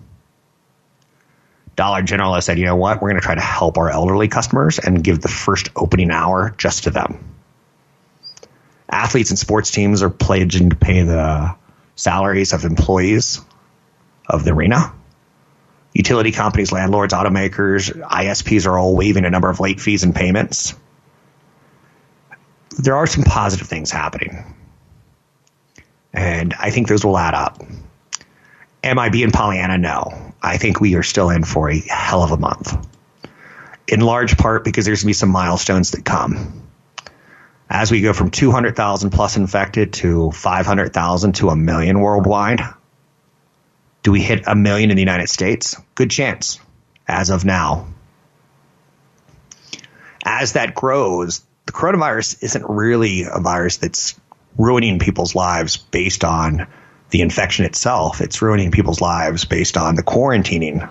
Dollar 1.76 2.00
General 2.02 2.34
has 2.34 2.46
said, 2.46 2.58
you 2.58 2.64
know 2.64 2.74
what, 2.74 3.02
we're 3.02 3.10
going 3.10 3.20
to 3.20 3.24
try 3.24 3.34
to 3.34 3.40
help 3.40 3.76
our 3.76 3.90
elderly 3.90 4.28
customers 4.28 4.78
and 4.78 5.04
give 5.04 5.20
the 5.20 5.28
first 5.28 5.68
opening 5.76 6.10
hour 6.10 6.54
just 6.56 6.84
to 6.84 6.90
them. 6.90 7.36
Athletes 8.90 9.30
and 9.30 9.38
sports 9.38 9.70
teams 9.70 10.02
are 10.02 10.10
pledging 10.10 10.70
to 10.70 10.76
pay 10.76 11.02
the 11.02 11.54
salaries 11.94 12.52
of 12.52 12.64
employees 12.64 13.42
of 14.28 14.44
the 14.44 14.52
arena. 14.52 14.92
Utility 15.94 16.32
companies, 16.32 16.70
landlords, 16.70 17.14
automakers, 17.14 17.90
ISPs 17.90 18.66
are 18.66 18.78
all 18.78 18.94
waiving 18.94 19.24
a 19.24 19.30
number 19.30 19.48
of 19.48 19.58
late 19.58 19.80
fees 19.80 20.04
and 20.04 20.14
payments. 20.14 20.74
There 22.78 22.96
are 22.96 23.06
some 23.06 23.24
positive 23.24 23.66
things 23.66 23.90
happening. 23.90 24.54
And 26.12 26.54
I 26.54 26.70
think 26.70 26.88
those 26.88 27.04
will 27.04 27.18
add 27.18 27.34
up. 27.34 27.62
Am 28.84 28.98
I 28.98 29.08
being 29.08 29.30
Pollyanna? 29.30 29.78
No. 29.78 30.32
I 30.40 30.56
think 30.56 30.80
we 30.80 30.94
are 30.94 31.02
still 31.02 31.30
in 31.30 31.44
for 31.44 31.70
a 31.70 31.78
hell 31.78 32.22
of 32.22 32.30
a 32.30 32.36
month. 32.36 32.76
In 33.88 34.00
large 34.00 34.36
part 34.36 34.64
because 34.64 34.84
there's 34.84 35.00
going 35.00 35.06
to 35.06 35.10
be 35.10 35.12
some 35.14 35.30
milestones 35.30 35.92
that 35.92 36.04
come. 36.04 36.62
As 37.70 37.90
we 37.90 38.00
go 38.00 38.12
from 38.12 38.30
200,000 38.30 39.10
plus 39.10 39.36
infected 39.36 39.94
to 39.94 40.30
500,000 40.30 41.32
to 41.36 41.48
a 41.50 41.56
million 41.56 42.00
worldwide, 42.00 42.60
do 44.02 44.12
we 44.12 44.22
hit 44.22 44.44
a 44.46 44.54
million 44.54 44.90
in 44.90 44.96
the 44.96 45.02
United 45.02 45.28
States? 45.28 45.76
Good 45.94 46.10
chance 46.10 46.60
as 47.06 47.30
of 47.30 47.44
now. 47.44 47.88
As 50.24 50.52
that 50.52 50.74
grows, 50.74 51.42
the 51.66 51.72
coronavirus 51.72 52.42
isn't 52.42 52.64
really 52.68 53.22
a 53.22 53.40
virus 53.40 53.78
that's 53.78 54.18
ruining 54.56 54.98
people's 54.98 55.34
lives 55.34 55.76
based 55.76 56.24
on 56.24 56.66
the 57.10 57.22
infection 57.22 57.64
itself. 57.64 58.20
It's 58.20 58.42
ruining 58.42 58.70
people's 58.70 59.00
lives 59.00 59.44
based 59.44 59.76
on 59.76 59.94
the 59.94 60.02
quarantining 60.02 60.90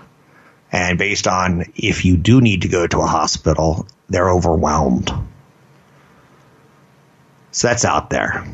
and 0.70 0.98
based 0.98 1.26
on 1.26 1.72
if 1.76 2.04
you 2.04 2.16
do 2.16 2.40
need 2.40 2.62
to 2.62 2.68
go 2.68 2.86
to 2.86 2.98
a 3.00 3.06
hospital, 3.06 3.86
they're 4.08 4.30
overwhelmed. 4.30 5.10
So 7.52 7.68
that's 7.68 7.84
out 7.84 8.10
there. 8.10 8.46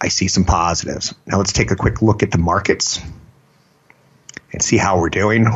I 0.00 0.08
see 0.08 0.28
some 0.28 0.44
positives. 0.44 1.14
Now 1.26 1.38
let's 1.38 1.52
take 1.52 1.70
a 1.70 1.76
quick 1.76 2.02
look 2.02 2.22
at 2.22 2.30
the 2.30 2.38
markets 2.38 3.00
and 4.52 4.62
see 4.62 4.76
how 4.76 4.98
we're 4.98 5.10
doing. 5.10 5.46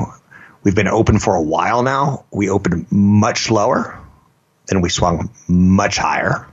We've 0.63 0.75
been 0.75 0.89
open 0.89 1.19
for 1.19 1.35
a 1.35 1.43
while 1.43 1.83
now. 1.83 2.25
We 2.33 2.51
opened 2.51 2.91
much 2.91 3.51
lower, 3.51 4.01
then 4.67 4.81
we 4.81 4.89
swung 4.89 5.31
much 5.49 5.97
higher. 5.97 6.47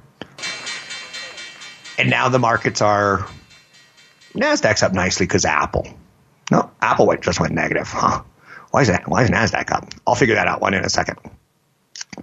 And 1.97 2.09
now 2.09 2.29
the 2.29 2.39
markets 2.39 2.81
are 2.81 3.27
Nasdaq's 4.33 4.83
up 4.83 4.93
nicely 4.93 5.25
because 5.25 5.45
Apple. 5.45 5.87
No, 6.51 6.71
Apple 6.81 7.07
went, 7.07 7.21
just 7.21 7.39
went 7.39 7.53
negative, 7.53 7.87
huh? 7.87 8.23
Why 8.71 8.81
is 8.81 8.87
that? 8.87 9.07
Why 9.07 9.23
is 9.23 9.29
Nasdaq 9.29 9.71
up? 9.71 9.87
I'll 10.05 10.15
figure 10.15 10.35
that 10.35 10.47
out 10.47 10.61
one 10.61 10.73
in 10.73 10.83
a 10.83 10.89
second. 10.89 11.17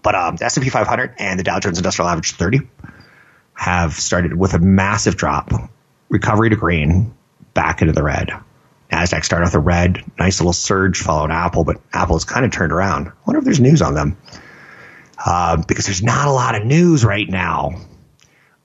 But 0.03 0.15
um, 0.15 0.37
the 0.37 0.45
S&P 0.47 0.69
500 0.69 1.15
and 1.19 1.39
the 1.39 1.45
Dow 1.45 1.61
Jones 1.61 1.79
Industrial 1.79 2.09
Average 2.09 2.33
30 2.33 2.61
have 3.55 3.95
started 3.95 4.37
with 4.37 4.55
a 4.55 4.59
massive 4.59 5.17
drop, 5.17 5.53
recovery 6.09 6.51
to 6.51 6.57
green, 6.57 7.15
back 7.55 7.83
into 7.83 7.93
the 7.93 8.03
red. 8.03 8.31
Nasdaq 8.91 9.25
started 9.25 9.47
with 9.47 9.55
a 9.55 9.61
red, 9.61 10.03
nice 10.19 10.41
little 10.41 10.53
surge, 10.53 10.99
followed 10.99 11.31
Apple, 11.31 11.65
but 11.65 11.81
Apple 11.93 12.17
has 12.17 12.25
kind 12.25 12.45
of 12.45 12.51
turned 12.51 12.73
around. 12.73 13.09
I 13.09 13.13
wonder 13.27 13.39
if 13.39 13.45
there's 13.45 13.61
news 13.61 13.83
on 13.83 13.95
them 13.95 14.17
uh, 15.25 15.63
because 15.67 15.87
there's 15.87 16.03
not 16.03 16.27
a 16.27 16.33
lot 16.33 16.55
of 16.55 16.65
news 16.65 17.05
right 17.05 17.29
now. 17.29 17.73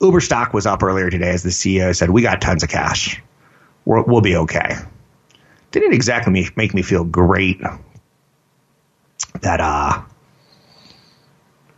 Uber 0.01 0.21
stock 0.21 0.53
was 0.53 0.65
up 0.65 0.83
earlier 0.83 1.09
today 1.09 1.29
as 1.29 1.43
the 1.43 1.49
CEO 1.49 1.95
said, 1.95 2.09
"We 2.09 2.21
got 2.21 2.41
tons 2.41 2.63
of 2.63 2.69
cash. 2.69 3.21
we 3.85 4.01
will 4.01 4.21
be 4.21 4.35
okay." 4.35 4.75
Didn't 5.71 5.93
exactly 5.93 6.51
make 6.55 6.73
me 6.73 6.81
feel 6.81 7.03
great 7.03 7.61
that 9.41 9.61
uh, 9.61 10.01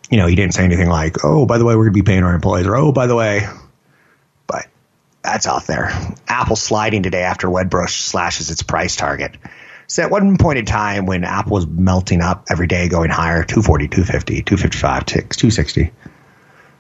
you 0.10 0.18
know, 0.18 0.28
he 0.28 0.36
didn't 0.36 0.54
say 0.54 0.64
anything 0.64 0.90
like, 0.90 1.24
"Oh, 1.24 1.46
by 1.46 1.58
the 1.58 1.66
way, 1.66 1.76
we're 1.76 1.86
going 1.86 1.94
to 1.94 2.04
be 2.04 2.10
paying 2.10 2.24
our 2.24 2.34
employees," 2.34 2.66
or 2.66 2.76
"Oh, 2.76 2.92
by 2.92 3.08
the 3.08 3.16
way." 3.16 3.48
That's 5.28 5.46
out 5.46 5.68
there. 5.68 5.92
Apple 6.26 6.56
sliding 6.56 7.04
today 7.04 7.24
after 7.24 7.50
Wedbush 7.50 7.90
slashes 7.90 8.50
its 8.50 8.64
price 8.64 8.96
target. 8.96 9.36
So 9.86 10.04
at 10.04 10.10
one 10.10 10.38
point 10.38 10.58
in 10.58 10.64
time 10.64 11.06
when 11.06 11.26
Apple 11.26 11.52
was 11.52 11.68
melting 11.68 12.22
up 12.22 12.46
every 12.50 12.68
day, 12.68 12.88
going 12.88 13.10
higher, 13.10 13.44
240, 13.44 13.90
250, 13.90 14.44
255, 14.44 15.06
260 15.06 15.92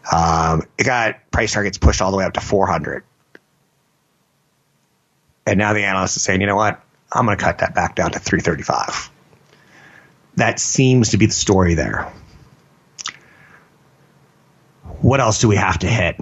um, 0.10 0.64
it 0.78 0.86
got 0.86 1.30
price 1.30 1.52
targets 1.52 1.78
pushed 1.78 2.02
all 2.02 2.12
the 2.12 2.18
way 2.18 2.24
up 2.24 2.34
to 2.34 2.40
400. 2.40 3.04
And 5.46 5.60
now 5.60 5.74
the 5.74 5.84
analyst 5.84 6.16
is 6.16 6.24
saying, 6.24 6.40
you 6.40 6.48
know 6.48 6.56
what? 6.56 6.82
I'm 7.12 7.26
going 7.26 7.38
to 7.38 7.44
cut 7.44 7.58
that 7.58 7.76
back 7.76 7.96
down 7.96 8.12
to 8.12 8.20
335. 8.20 9.12
That 10.38 10.58
seems 10.62 11.10
to 11.10 11.18
be 11.18 11.26
the 11.26 11.34
story 11.34 11.74
there. 11.74 12.14
What 15.02 15.20
else 15.20 15.42
do 15.42 15.50
we 15.50 15.58
have 15.58 15.80
to 15.80 15.88
hit? 15.88 16.16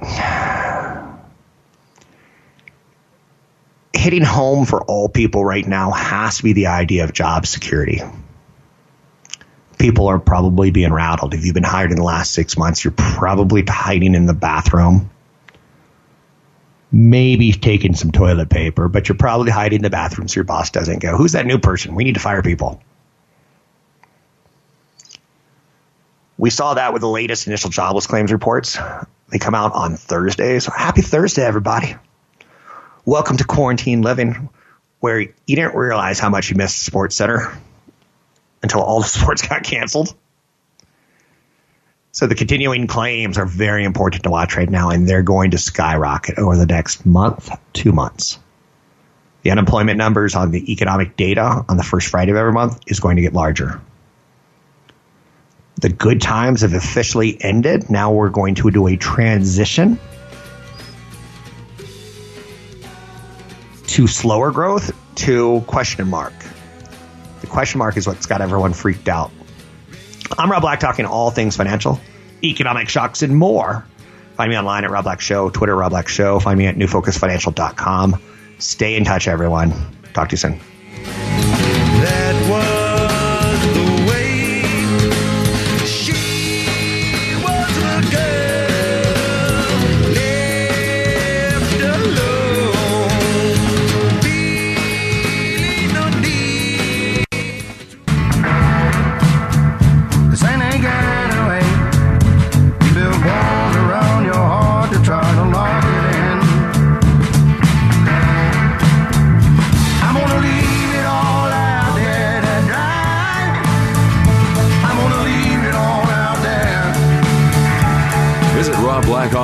Hitting 4.06 4.22
home 4.22 4.65
for 4.65 4.84
all 4.84 5.10
people 5.10 5.44
right 5.44 5.65
now 5.65 5.89
has 5.89 6.38
to 6.38 6.44
be 6.44 6.54
the 6.54 6.68
idea 6.68 7.06
of 7.06 7.12
job 7.12 7.48
security. 7.48 8.04
people 9.80 10.06
are 10.06 10.20
probably 10.20 10.70
being 10.70 10.94
rattled. 10.94 11.34
If 11.34 11.44
you've 11.44 11.56
been 11.56 11.63
hired 11.63 11.89
in 11.89 11.98
the 11.98 12.04
last 12.04 12.32
six 12.32 12.56
months, 12.56 12.84
you're 12.84 12.94
probably 12.96 13.63
hiding 13.68 14.13
in 14.13 14.28
the 14.28 14.36
bathroom. 14.36 15.10
Maybe 16.91 17.52
taking 17.52 17.96
some 17.96 18.12
toilet 18.12 18.48
paper, 18.48 18.88
but 18.89 19.10
you're 19.10 19.18
probably 19.18 19.50
hiding 19.50 19.78
in 19.78 19.82
the 19.82 19.89
bathroom 19.89 20.28
so 20.28 20.36
your 20.36 20.44
boss 20.44 20.70
doesn't 20.70 21.00
go, 21.00 21.18
Who's 21.18 21.32
that 21.32 21.48
new 21.48 21.58
person? 21.58 21.96
We 21.96 22.04
need 22.04 22.13
to 22.13 22.20
fire 22.20 22.44
people. 22.44 22.84
We 26.38 26.52
saw 26.52 26.76
that 26.76 26.94
with 26.94 27.02
the 27.02 27.10
latest 27.10 27.48
initial 27.48 27.72
jobless 27.72 28.06
claims 28.06 28.32
reports. 28.32 28.78
They 29.30 29.39
come 29.39 29.56
out 29.56 29.74
on 29.74 29.96
Thursday. 29.96 30.60
So 30.60 30.72
happy 30.72 31.02
Thursday, 31.02 31.44
everybody. 31.44 31.96
Welcome 33.08 33.38
to 33.38 33.44
Quarantine 33.44 34.02
Living, 34.02 34.50
where 35.00 35.20
you 35.20 35.32
didn't 35.46 35.76
realize 35.76 36.18
how 36.18 36.30
much 36.30 36.50
you 36.50 36.56
missed 36.56 36.82
Sports 36.82 37.15
Center 37.15 37.56
until 38.63 38.82
all 38.82 39.00
the 39.00 39.08
sports 39.08 39.48
got 39.48 39.63
canceled. 39.63 40.15
So 42.13 42.26
the 42.26 42.34
continuing 42.34 42.88
claims 42.88 43.38
are 43.38 43.46
very 43.46 43.84
important 43.84 44.24
to 44.24 44.32
watch 44.32 44.58
right 44.58 44.68
now, 44.68 44.89
and 44.89 45.08
they're 45.08 45.22
going 45.22 45.52
to 45.52 45.60
skyrocket 45.60 46.39
over 46.39 46.58
the 46.58 46.65
next 46.65 47.06
month, 47.06 47.52
two 47.74 47.91
months. 47.91 48.39
The 49.44 49.52
unemployment 49.52 50.00
numbers 50.00 50.34
on 50.34 50.50
the 50.50 50.74
economic 50.74 51.15
data 51.15 51.63
on 51.70 51.78
the 51.78 51.84
first 51.84 52.08
Friday 52.08 52.32
of 52.32 52.38
every 52.38 52.54
month 52.54 52.80
is 52.88 53.00
going 53.00 53.18
to 53.18 53.22
get 53.22 53.34
larger. 53.34 53.82
The 55.80 55.89
good 55.89 56.22
times 56.22 56.62
have 56.62 56.74
officially 56.74 57.38
ended. 57.39 57.91
Now 57.91 58.13
we're 58.13 58.30
going 58.30 58.56
to 58.56 58.72
do 58.72 58.88
a 58.88 58.98
transition 58.98 60.00
to 63.96 64.08
slower 64.08 64.52
growth 64.52 64.92
to 65.16 65.64
question 65.68 66.10
mark. 66.10 66.34
The 67.40 67.48
question 67.48 67.80
mark 67.80 67.96
is 67.96 68.06
what's 68.06 68.26
got 68.26 68.42
everyone 68.42 68.74
freaked 68.74 69.08
out. 69.08 69.32
I'm 70.38 70.52
Rob 70.52 70.64
Black, 70.64 70.82
talking 70.82 71.06
all 71.06 71.32
things 71.32 71.56
financial, 71.56 72.02
economic 72.44 72.90
shocks, 72.90 73.22
and 73.22 73.34
more. 73.34 73.86
Find 74.36 74.50
me 74.50 74.58
online 74.58 74.84
at 74.84 74.92
Rob 74.92 75.06
Black 75.06 75.22
Show, 75.22 75.50
Twitter 75.50 75.74
Rob 75.74 75.92
Black 75.92 76.10
Show. 76.10 76.42
Find 76.42 76.58
me 76.58 76.66
at 76.66 76.76
newfocusfinancial.com. 76.76 78.22
Stay 78.60 78.98
in 78.98 79.06
touch, 79.06 79.30
everyone. 79.30 79.74
Talk 80.14 80.28
to 80.28 80.34
you 80.34 80.38
soon. 80.40 81.85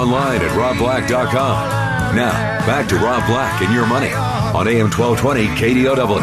Online 0.01 0.41
at 0.41 0.49
robblack.com. 0.57 2.15
Now, 2.15 2.31
back 2.65 2.87
to 2.89 2.95
Rob 2.95 3.25
Black 3.27 3.61
and 3.61 3.71
your 3.73 3.85
money 3.85 4.11
on 4.11 4.67
AM 4.67 4.89
1220 4.89 5.45
KDOW. 5.45 6.21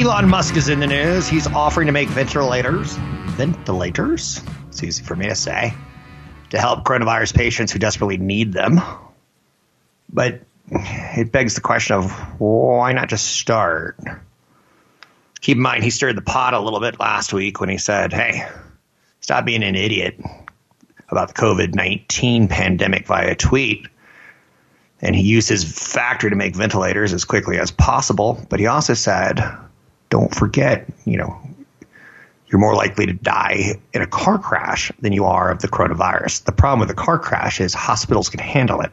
Elon 0.00 0.28
Musk 0.28 0.56
is 0.56 0.68
in 0.68 0.78
the 0.78 0.86
news. 0.86 1.26
He's 1.26 1.48
offering 1.48 1.86
to 1.86 1.92
make 1.92 2.08
ventilators, 2.08 2.94
ventilators, 3.36 4.40
it's 4.68 4.82
easy 4.84 5.02
for 5.02 5.16
me 5.16 5.26
to 5.26 5.34
say, 5.34 5.74
to 6.50 6.58
help 6.58 6.84
coronavirus 6.84 7.34
patients 7.34 7.72
who 7.72 7.80
desperately 7.80 8.18
need 8.18 8.52
them. 8.52 8.80
But 10.08 10.42
it 10.70 11.32
begs 11.32 11.56
the 11.56 11.60
question 11.60 11.96
of 11.96 12.12
why 12.40 12.92
not 12.92 13.08
just 13.08 13.26
start? 13.26 13.98
Keep 15.40 15.56
in 15.56 15.62
mind 15.62 15.84
he 15.84 15.90
stirred 15.90 16.16
the 16.16 16.22
pot 16.22 16.54
a 16.54 16.60
little 16.60 16.80
bit 16.80 17.00
last 17.00 17.32
week 17.32 17.60
when 17.60 17.68
he 17.68 17.78
said, 17.78 18.12
"Hey, 18.12 18.46
stop 19.20 19.44
being 19.44 19.62
an 19.62 19.74
idiot 19.74 20.20
about 21.08 21.28
the 21.28 21.34
COVID 21.34 21.74
nineteen 21.74 22.48
pandemic 22.48 23.06
via 23.06 23.34
tweet." 23.34 23.86
And 25.02 25.16
he 25.16 25.22
used 25.22 25.48
his 25.48 25.64
factory 25.64 26.30
to 26.30 26.36
make 26.36 26.54
ventilators 26.54 27.14
as 27.14 27.24
quickly 27.24 27.58
as 27.58 27.70
possible. 27.70 28.44
But 28.50 28.60
he 28.60 28.66
also 28.66 28.94
said, 28.94 29.42
"Don't 30.10 30.34
forget, 30.34 30.86
you 31.04 31.16
know, 31.16 31.40
you're 32.48 32.60
more 32.60 32.74
likely 32.74 33.06
to 33.06 33.14
die 33.14 33.76
in 33.94 34.02
a 34.02 34.06
car 34.06 34.38
crash 34.38 34.92
than 35.00 35.12
you 35.12 35.24
are 35.24 35.50
of 35.50 35.60
the 35.60 35.68
coronavirus. 35.68 36.44
The 36.44 36.52
problem 36.52 36.80
with 36.80 36.90
a 36.90 36.94
car 36.94 37.18
crash 37.18 37.60
is 37.60 37.72
hospitals 37.72 38.28
can 38.28 38.40
handle 38.40 38.80
it." 38.82 38.92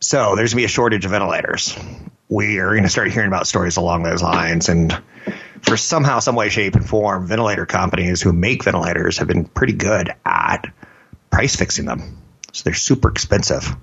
So 0.00 0.36
there's 0.36 0.52
going 0.52 0.62
to 0.62 0.62
be 0.62 0.64
a 0.64 0.68
shortage 0.68 1.04
of 1.04 1.10
ventilators 1.10 1.76
we 2.28 2.58
are 2.58 2.70
going 2.70 2.82
to 2.82 2.88
start 2.88 3.10
hearing 3.12 3.28
about 3.28 3.46
stories 3.46 3.76
along 3.76 4.02
those 4.02 4.22
lines. 4.22 4.68
And 4.68 4.96
for 5.62 5.76
somehow, 5.76 6.18
some 6.18 6.34
way, 6.34 6.48
shape, 6.48 6.74
and 6.74 6.88
form, 6.88 7.26
ventilator 7.26 7.66
companies 7.66 8.20
who 8.20 8.32
make 8.32 8.64
ventilators 8.64 9.18
have 9.18 9.28
been 9.28 9.44
pretty 9.44 9.74
good 9.74 10.12
at 10.24 10.66
price 11.30 11.56
fixing 11.56 11.84
them. 11.84 12.22
So 12.52 12.64
they're 12.64 12.74
super 12.74 13.10
expensive. 13.10 13.76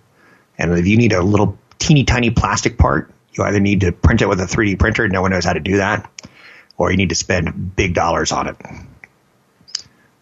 And 0.58 0.78
if 0.78 0.88
you 0.88 0.98
need 0.98 1.14
a 1.14 1.22
little 1.22 1.58
teeny 1.80 2.04
tiny 2.04 2.32
plastic 2.32 2.78
part, 2.78 3.12
you 3.34 3.44
either 3.44 3.60
need 3.60 3.82
to 3.82 3.92
print 3.92 4.22
it 4.22 4.28
with 4.28 4.40
a 4.40 4.46
3D 4.46 4.78
printer, 4.78 5.08
no 5.08 5.22
one 5.22 5.32
knows 5.32 5.46
how 5.46 5.54
to 5.54 5.60
do 5.60 5.78
that, 5.78 6.10
or 6.78 6.92
you 6.92 6.98
need 6.98 7.10
to 7.10 7.16
spend 7.16 7.76
big 7.76 7.94
dollars 7.96 8.32
on 8.32 8.48
it. 8.48 8.58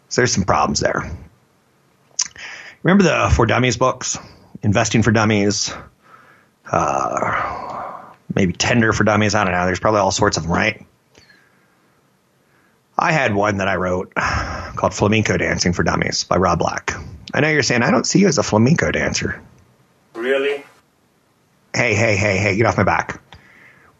So 0.08 0.20
there's 0.20 0.32
some 0.32 0.44
problems 0.44 0.80
there. 0.80 1.10
Remember 2.82 3.04
the 3.04 3.32
For 3.34 3.46
Dummies 3.46 3.76
books? 3.76 4.18
Investing 4.62 5.02
for 5.02 5.10
Dummies, 5.10 5.72
uh, 6.70 8.02
maybe 8.34 8.52
Tender 8.52 8.92
for 8.92 9.04
Dummies. 9.04 9.34
I 9.34 9.44
don't 9.44 9.52
know. 9.52 9.66
There's 9.66 9.80
probably 9.80 10.00
all 10.00 10.12
sorts 10.12 10.36
of 10.36 10.44
them, 10.44 10.52
right? 10.52 10.86
I 12.96 13.10
had 13.10 13.34
one 13.34 13.56
that 13.56 13.68
I 13.68 13.76
wrote 13.76 14.14
called 14.14 14.94
Flamenco 14.94 15.36
Dancing 15.36 15.72
for 15.72 15.82
Dummies 15.82 16.24
by 16.24 16.36
Rob 16.36 16.60
Black. 16.60 16.92
I 17.34 17.40
know 17.40 17.48
you're 17.48 17.62
saying, 17.62 17.82
I 17.82 17.90
don't 17.90 18.06
see 18.06 18.20
you 18.20 18.28
as 18.28 18.38
a 18.38 18.42
flamenco 18.42 18.92
dancer. 18.92 19.42
Really? 20.14 20.62
Hey, 21.74 21.94
hey, 21.94 22.16
hey, 22.16 22.36
hey, 22.36 22.56
get 22.56 22.66
off 22.66 22.76
my 22.76 22.84
back. 22.84 23.20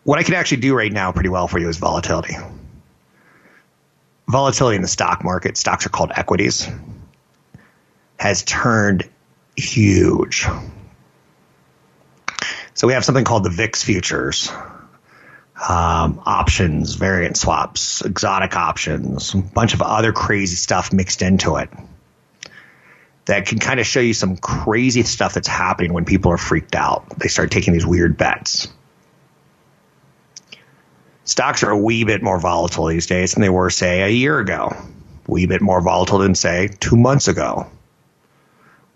What 0.05 0.19
I 0.19 0.23
can 0.23 0.35
actually 0.35 0.61
do 0.61 0.75
right 0.75 0.93
now 0.93 1.13
pretty 1.13 1.31
well 1.31 1.49
for 1.49 1.59
you 1.59 1.69
is 1.69 1.79
volatility. 1.79 2.37
Volatility 4.29 4.77
in 4.77 4.83
the 4.83 4.89
stock 4.89 5.25
market, 5.25 5.57
stocks 5.57 5.87
are 5.87 5.91
called 5.91 6.13
equities, 6.15 6.69
has 8.19 8.43
turned 8.43 9.09
huge. 9.57 10.47
So 12.75 12.87
we 12.87 12.95
have 12.95 13.05
something 13.05 13.25
called 13.25 13.45
the 13.45 13.51
VIX 13.51 13.83
futures, 13.83 14.51
um, 15.57 16.23
options, 16.25 16.95
variance 16.95 17.41
swaps, 17.41 18.03
exotic 18.03 18.57
options, 18.57 19.35
a 19.35 19.39
bunch 19.39 19.75
of 19.75 19.83
other 19.83 20.13
crazy 20.13 20.57
stuff 20.57 20.93
mixed 20.93 21.23
into 21.23 21.57
it 21.57 21.71
that 23.27 23.47
can 23.47 23.59
kind 23.59 23.79
of 23.79 23.87
show 23.87 24.01
you 24.01 24.15
some 24.15 24.37
crazy 24.37 25.03
stuff 25.03 25.35
that's 25.35 25.49
happening 25.49 25.93
when 25.93 26.05
people 26.05 26.33
are 26.33 26.39
freaked 26.39 26.75
out. 26.75 27.09
They 27.19 27.29
start 27.29 27.51
taking 27.51 27.73
these 27.73 27.87
weird 27.87 28.17
bets. 28.17 28.69
Stocks 31.25 31.63
are 31.63 31.71
a 31.71 31.79
wee 31.79 32.05
bit 32.05 32.23
more 32.23 32.41
volatile 32.41 32.87
these 32.87 33.07
days 33.07 33.33
than 33.33 33.43
they 33.43 33.49
were, 33.49 33.71
say, 33.71 34.03
a 34.03 34.09
year 34.09 34.41
ago. 34.41 34.75
A 34.75 35.31
wee 35.31 35.47
bit 35.47 35.63
more 35.63 35.81
volatile 35.81 36.19
than, 36.19 36.35
say, 36.35 36.69
two 36.81 36.97
months 36.97 37.29
ago. 37.29 37.71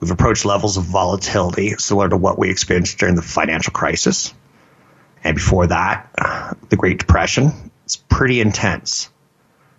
We've 0.00 0.10
approached 0.10 0.44
levels 0.44 0.76
of 0.76 0.84
volatility 0.84 1.74
similar 1.78 2.08
to 2.08 2.16
what 2.16 2.38
we 2.38 2.50
experienced 2.50 2.98
during 2.98 3.14
the 3.14 3.22
financial 3.22 3.72
crisis. 3.72 4.34
And 5.24 5.34
before 5.34 5.66
that, 5.68 6.10
the 6.68 6.76
Great 6.76 6.98
Depression. 6.98 7.70
It's 7.84 7.96
pretty 7.96 8.40
intense 8.40 9.08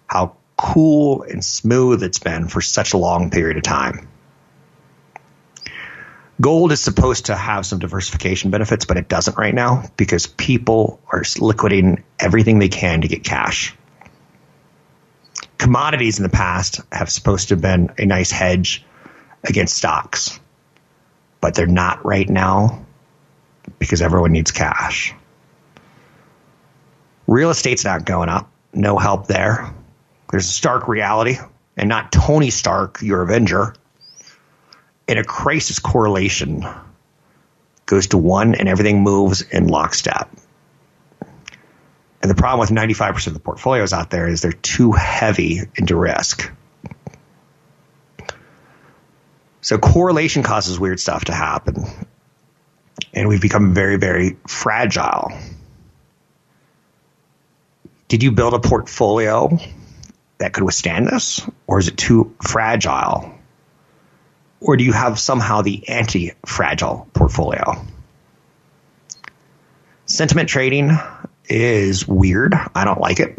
how 0.08 0.36
cool 0.56 1.24
and 1.24 1.44
smooth 1.44 2.02
it's 2.02 2.20
been 2.20 2.48
for 2.48 2.62
such 2.62 2.94
a 2.94 2.98
long 2.98 3.30
period 3.30 3.58
of 3.58 3.64
time. 3.64 4.08
Gold 6.40 6.72
is 6.72 6.82
supposed 6.82 7.26
to 7.28 7.36
have 7.36 7.66
some 7.66 7.80
diversification 7.80 8.52
benefits, 8.52 8.86
but 8.86 8.98
it 8.98 9.10
doesn't 9.10 9.38
right 9.38 9.54
now 9.54 9.84
because 9.98 10.28
people 10.28 11.00
are 11.12 11.24
liquidating 11.40 12.04
everything 12.20 12.60
they 12.60 12.70
can 12.70 13.02
to 13.02 13.08
get 13.08 13.24
cash. 13.24 13.76
Commodities 15.58 16.20
in 16.20 16.24
the 16.24 16.30
past 16.30 16.82
have 16.92 17.10
supposed 17.10 17.50
to 17.50 17.56
have 17.56 17.62
been 17.62 17.92
a 17.98 18.06
nice 18.06 18.32
hedge 18.32 18.86
against 19.50 19.76
stocks, 19.76 20.40
but 21.42 21.56
they're 21.56 21.68
not 21.68 22.06
right 22.06 22.28
now 22.28 22.86
because 23.80 24.02
everyone 24.02 24.32
needs 24.32 24.52
cash. 24.52 25.14
Real 27.28 27.50
estate's 27.50 27.84
not 27.84 28.06
going 28.06 28.30
up. 28.30 28.50
No 28.74 28.98
help 28.98 29.28
there. 29.28 29.74
There's 30.32 30.46
a 30.46 30.52
stark 30.52 30.88
reality, 30.88 31.38
and 31.76 31.90
not 31.90 32.12
Tony 32.12 32.50
Stark, 32.50 33.02
your 33.02 33.22
Avenger, 33.22 33.76
in 35.08 35.18
a 35.18 35.24
crisis 35.24 35.80
correlation 35.80 36.66
goes 37.86 38.08
to 38.08 38.18
one 38.18 38.56
and 38.56 38.68
everything 38.68 39.02
moves 39.02 39.42
in 39.42 39.68
lockstep. 39.68 40.30
And 42.22 42.30
the 42.30 42.36
problem 42.36 42.60
with 42.60 42.70
95% 42.70 43.28
of 43.28 43.34
the 43.34 43.40
portfolios 43.40 43.94
out 43.94 44.10
there 44.10 44.28
is 44.28 44.42
they're 44.42 44.52
too 44.52 44.92
heavy 44.92 45.62
into 45.76 45.96
risk. 45.96 46.52
So 49.68 49.78
correlation 49.78 50.44
causes 50.44 50.80
weird 50.80 50.98
stuff 50.98 51.26
to 51.26 51.34
happen. 51.34 51.84
And 53.14 53.28
we've 53.28 53.42
become 53.42 53.74
very, 53.74 53.98
very 53.98 54.38
fragile. 54.48 55.34
Did 58.08 58.24
you 58.24 58.32
build 58.32 58.54
a 58.54 58.60
portfolio 58.60 59.60
that 60.38 60.54
could 60.54 60.64
withstand 60.64 61.08
this? 61.08 61.46
Or 61.68 61.80
is 61.80 61.90
it 61.90 61.98
too 61.98 62.34
fragile? 62.42 63.30
Or 64.62 64.78
do 64.78 64.86
you 64.86 64.94
have 64.94 65.20
somehow 65.20 65.64
the 65.64 65.90
anti 65.90 66.32
fragile 66.46 67.06
portfolio? 67.14 67.76
Sentiment 70.06 70.48
trading 70.48 70.92
is 71.50 72.08
weird. 72.08 72.56
I 72.74 72.86
don't 72.86 73.02
like 73.02 73.20
it. 73.20 73.38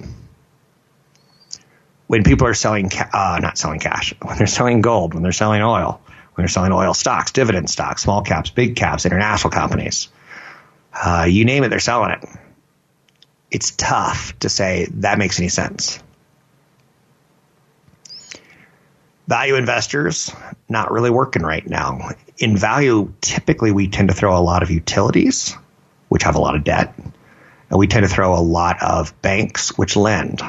When 2.07 2.23
people 2.23 2.47
are 2.47 2.53
selling, 2.53 2.91
ca- 2.91 3.09
uh, 3.15 3.39
not 3.41 3.57
selling 3.57 3.81
cash, 3.81 4.13
when 4.23 4.37
they're 4.37 4.47
selling 4.47 4.83
gold, 4.83 5.15
when 5.15 5.23
they're 5.23 5.33
selling 5.33 5.63
oil, 5.63 6.03
they're 6.43 6.49
selling 6.49 6.73
oil 6.73 6.95
stocks, 6.95 7.33
dividend 7.33 7.69
stocks, 7.69 8.03
small 8.03 8.23
caps, 8.23 8.51
big 8.51 8.77
caps, 8.77 9.07
international 9.07 9.51
companies, 9.51 10.09
uh, 10.93 11.27
you 11.29 11.45
name 11.45 11.65
it, 11.65 11.69
they're 11.69 11.81
selling 11.81 12.11
it. 12.11 12.25
It's 13.51 13.71
tough 13.73 14.39
to 14.41 14.49
say 14.49 14.87
that 14.95 15.19
makes 15.19 15.39
any 15.39 15.49
sense. 15.49 16.03
Value 19.27 19.57
investors, 19.57 20.35
not 20.69 20.91
really 20.91 21.11
working 21.11 21.43
right 21.43 21.67
now. 21.67 22.11
In 22.39 22.57
value, 22.57 23.13
typically 23.21 23.73
we 23.73 23.89
tend 23.89 24.09
to 24.09 24.15
throw 24.15 24.39
a 24.39 24.41
lot 24.41 24.63
of 24.63 24.71
utilities, 24.71 25.55
which 26.09 26.23
have 26.23 26.35
a 26.35 26.41
lot 26.41 26.55
of 26.55 26.65
debt, 26.65 26.95
and 26.97 27.79
we 27.79 27.87
tend 27.87 28.07
to 28.07 28.13
throw 28.13 28.35
a 28.35 28.41
lot 28.41 28.83
of 28.83 29.21
banks, 29.21 29.77
which 29.77 29.97
lend. 29.97 30.41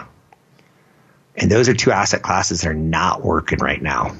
And 1.35 1.51
those 1.51 1.67
are 1.69 1.73
two 1.73 1.91
asset 1.91 2.21
classes 2.21 2.61
that 2.61 2.69
are 2.69 2.73
not 2.73 3.23
working 3.23 3.59
right 3.59 3.81
now. 3.81 4.15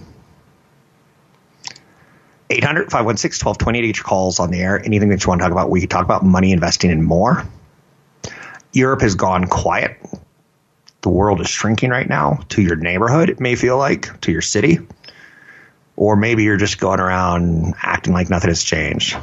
800 2.49 2.91
516 2.91 3.45
1220 3.45 3.81
to 3.81 3.87
get 3.87 3.97
your 3.97 4.03
calls 4.03 4.39
on 4.39 4.49
the 4.49 4.59
air. 4.59 4.83
Anything 4.83 5.09
that 5.09 5.23
you 5.23 5.29
want 5.29 5.39
to 5.39 5.43
talk 5.43 5.51
about, 5.51 5.69
we 5.69 5.81
can 5.81 5.89
talk 5.89 6.03
about 6.03 6.23
money 6.23 6.51
investing 6.51 6.91
and 6.91 7.03
more. 7.03 7.45
Europe 8.73 9.01
has 9.01 9.15
gone 9.15 9.45
quiet. 9.45 9.97
The 11.01 11.09
world 11.09 11.41
is 11.41 11.47
shrinking 11.47 11.91
right 11.91 12.07
now 12.07 12.39
to 12.49 12.61
your 12.61 12.75
neighborhood, 12.75 13.29
it 13.29 13.39
may 13.39 13.55
feel 13.55 13.77
like, 13.77 14.19
to 14.21 14.31
your 14.31 14.41
city. 14.41 14.79
Or 15.95 16.15
maybe 16.15 16.43
you're 16.43 16.57
just 16.57 16.79
going 16.79 16.99
around 16.99 17.75
acting 17.81 18.13
like 18.13 18.29
nothing 18.29 18.49
has 18.49 18.63
changed. 18.63 19.17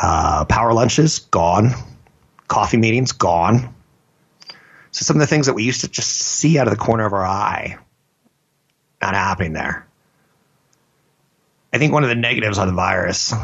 Uh, 0.00 0.44
power 0.44 0.72
lunches, 0.72 1.18
gone. 1.18 1.72
Coffee 2.46 2.76
meetings, 2.76 3.12
gone. 3.12 3.74
So 4.90 5.04
some 5.04 5.16
of 5.16 5.20
the 5.20 5.26
things 5.26 5.46
that 5.46 5.54
we 5.54 5.64
used 5.64 5.82
to 5.82 5.88
just 5.88 6.10
see 6.10 6.58
out 6.58 6.66
of 6.66 6.72
the 6.72 6.78
corner 6.78 7.04
of 7.04 7.12
our 7.12 7.24
eye, 7.24 7.78
not 9.02 9.14
happening 9.14 9.52
there. 9.52 9.87
I 11.72 11.78
think 11.78 11.92
one 11.92 12.02
of 12.02 12.08
the 12.08 12.14
negatives 12.14 12.58
on 12.58 12.68
the 12.68 12.74
virus 12.74 13.34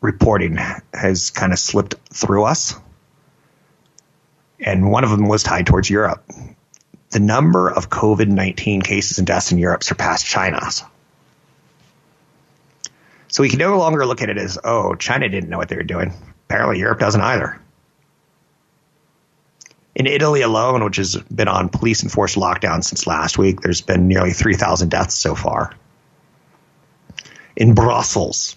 reporting 0.00 0.56
has 0.92 1.30
kind 1.30 1.52
of 1.52 1.58
slipped 1.58 1.94
through 2.12 2.44
us. 2.44 2.74
And 4.60 4.90
one 4.90 5.04
of 5.04 5.10
them 5.10 5.28
was 5.28 5.42
tied 5.42 5.66
towards 5.66 5.90
Europe. 5.90 6.24
The 7.10 7.20
number 7.20 7.70
of 7.70 7.90
COVID 7.90 8.28
19 8.28 8.82
cases 8.82 9.18
and 9.18 9.26
deaths 9.26 9.52
in 9.52 9.58
Europe 9.58 9.82
surpassed 9.82 10.24
China's. 10.26 10.82
So 13.28 13.42
we 13.42 13.48
can 13.48 13.58
no 13.58 13.76
longer 13.76 14.06
look 14.06 14.22
at 14.22 14.30
it 14.30 14.38
as, 14.38 14.58
oh, 14.62 14.94
China 14.94 15.28
didn't 15.28 15.50
know 15.50 15.58
what 15.58 15.68
they 15.68 15.76
were 15.76 15.82
doing. 15.82 16.14
Apparently, 16.48 16.78
Europe 16.78 17.00
doesn't 17.00 17.20
either. 17.20 17.60
In 19.94 20.06
Italy 20.06 20.42
alone, 20.42 20.84
which 20.84 20.96
has 20.96 21.16
been 21.16 21.48
on 21.48 21.68
police 21.68 22.02
enforced 22.02 22.36
lockdown 22.36 22.84
since 22.84 23.06
last 23.06 23.38
week, 23.38 23.60
there's 23.60 23.80
been 23.80 24.08
nearly 24.08 24.32
3,000 24.32 24.88
deaths 24.90 25.14
so 25.14 25.34
far. 25.34 25.72
In 27.56 27.74
Brussels, 27.74 28.56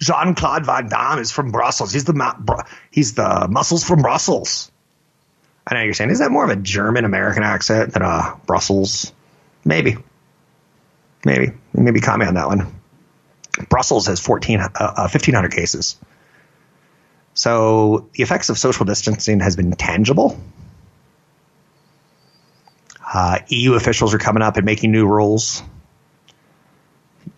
Jean 0.00 0.34
Claude 0.34 0.66
Van 0.66 0.88
Damme 0.88 1.18
is 1.18 1.30
from 1.30 1.52
Brussels. 1.52 1.92
He's 1.92 2.04
the 2.04 2.64
he's 2.90 3.14
the 3.14 3.46
muscles 3.48 3.84
from 3.84 4.02
Brussels. 4.02 4.70
I 5.66 5.74
know 5.74 5.82
you're 5.82 5.94
saying, 5.94 6.10
is 6.10 6.18
that 6.18 6.30
more 6.30 6.44
of 6.44 6.50
a 6.50 6.56
German 6.56 7.04
American 7.04 7.44
accent 7.44 7.92
than 7.92 8.02
a 8.02 8.36
Brussels? 8.46 9.12
Maybe, 9.64 9.96
maybe, 11.24 11.52
maybe 11.72 12.00
comment 12.00 12.28
on 12.28 12.34
that 12.34 12.48
one. 12.48 12.80
Brussels 13.68 14.08
has 14.08 14.18
14, 14.18 14.60
uh, 14.60 14.68
1,500 14.96 15.52
uh, 15.52 15.54
cases. 15.54 15.96
So 17.34 18.08
the 18.14 18.22
effects 18.22 18.48
of 18.48 18.58
social 18.58 18.84
distancing 18.84 19.40
has 19.40 19.54
been 19.54 19.70
tangible. 19.72 20.40
Uh, 23.14 23.38
EU 23.48 23.74
officials 23.74 24.14
are 24.14 24.18
coming 24.18 24.42
up 24.42 24.56
and 24.56 24.66
making 24.66 24.90
new 24.90 25.06
rules. 25.06 25.62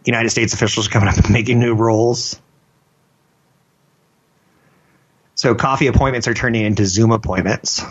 United 0.05 0.31
States 0.31 0.53
officials 0.53 0.87
are 0.87 0.91
coming 0.91 1.09
up 1.09 1.17
and 1.17 1.31
making 1.31 1.59
new 1.59 1.75
rules. 1.75 2.41
So 5.35 5.55
coffee 5.55 5.87
appointments 5.89 6.29
are 6.29 6.35
turning 6.35 6.65
into 6.65 6.87
Zoom 6.87 7.11
appointments. 7.11 7.83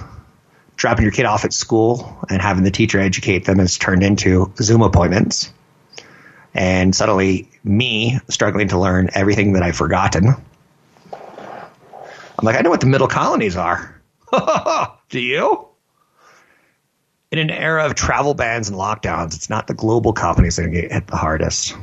Dropping 0.76 1.04
your 1.04 1.12
kid 1.12 1.26
off 1.26 1.46
at 1.46 1.54
school 1.54 2.18
and 2.30 2.42
having 2.42 2.64
the 2.64 2.72
teacher 2.72 3.00
educate 3.00 3.46
them 3.46 3.60
has 3.60 3.78
turned 3.78 4.04
into 4.04 4.52
Zoom 4.58 4.82
appointments. 4.82 5.52
And 6.54 6.96
suddenly, 6.96 7.50
me 7.64 8.20
struggling 8.30 8.70
to 8.70 8.80
learn 8.80 9.10
everything 9.14 9.54
that 9.54 9.64
I've 9.64 9.76
forgotten. 9.76 10.36
I'm 11.12 12.46
like, 12.46 12.56
I 12.56 12.62
know 12.62 12.70
what 12.70 12.82
the 12.82 12.88
middle 12.88 13.08
colonies 13.08 13.56
are. 13.56 14.02
Do 15.10 15.20
you? 15.20 15.68
In 17.32 17.40
an 17.40 17.50
era 17.50 17.86
of 17.86 17.96
travel 17.96 18.34
bans 18.34 18.70
and 18.70 18.78
lockdowns, 18.78 19.36
it's 19.36 19.50
not 19.50 19.68
the 19.68 19.74
global 19.74 20.14
companies 20.14 20.58
that 20.58 20.70
get 20.70 20.92
hit 20.92 21.08
the 21.08 21.18
hardest. 21.18 21.76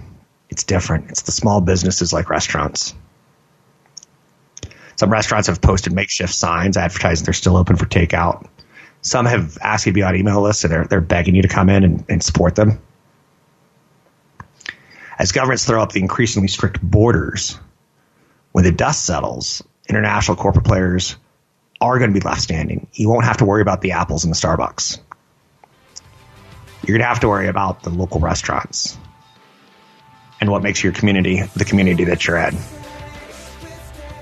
It's 0.51 0.65
different. 0.65 1.11
It's 1.11 1.23
the 1.23 1.33
small 1.33 1.61
businesses 1.61 2.13
like 2.13 2.29
restaurants. 2.29 2.95
Some 4.97 5.11
restaurants 5.11 5.49
have 5.49 5.63
posted 5.63 5.95
makeshift 5.95 6.35
signs 6.35 6.77
advertising 6.77 7.25
they're 7.25 7.33
still 7.33 7.57
open 7.57 7.77
for 7.77 7.87
takeout. 7.87 8.47
Some 9.01 9.25
have 9.25 9.57
asked 9.63 9.87
you 9.87 9.93
to 9.93 9.95
be 9.95 10.03
on 10.03 10.15
email 10.15 10.43
lists 10.43 10.65
and 10.65 10.73
they're, 10.73 10.85
they're 10.85 11.01
begging 11.01 11.35
you 11.35 11.43
to 11.43 11.49
come 11.49 11.71
in 11.71 11.85
and, 11.85 12.05
and 12.09 12.23
support 12.23 12.55
them. 12.55 12.83
As 15.19 15.33
governments 15.33 15.65
throw 15.65 15.83
up 15.83 15.93
the 15.93 16.01
increasingly 16.01 16.49
strict 16.49 16.83
borders, 16.83 17.59
when 18.53 18.65
the 18.65 18.73
dust 18.73 19.07
settles, 19.07 19.63
international 19.89 20.37
corporate 20.37 20.67
players 20.67 21.17
are 21.81 21.99
going 21.99 22.13
to 22.13 22.21
be 22.21 22.27
left 22.27 22.43
standing. 22.43 22.89
You 22.93 23.09
won't 23.09 23.25
have 23.25 23.39
to 23.39 23.45
worry 23.45 23.63
about 23.63 23.81
the 23.81 23.93
apples 23.93 24.25
and 24.25 24.35
the 24.35 24.37
Starbucks. 24.37 24.99
You're 26.83 26.99
going 26.99 27.01
to 27.01 27.09
have 27.09 27.21
to 27.21 27.29
worry 27.29 27.49
about 27.49 27.83
the 27.83 27.91
local 27.91 28.21
restaurants 28.21 28.99
and 30.41 30.51
what 30.51 30.63
makes 30.63 30.83
your 30.83 30.93
community 30.93 31.43
the 31.57 31.65
community 31.65 32.05
that 32.05 32.27
you're 32.27 32.39
in. 32.39 32.57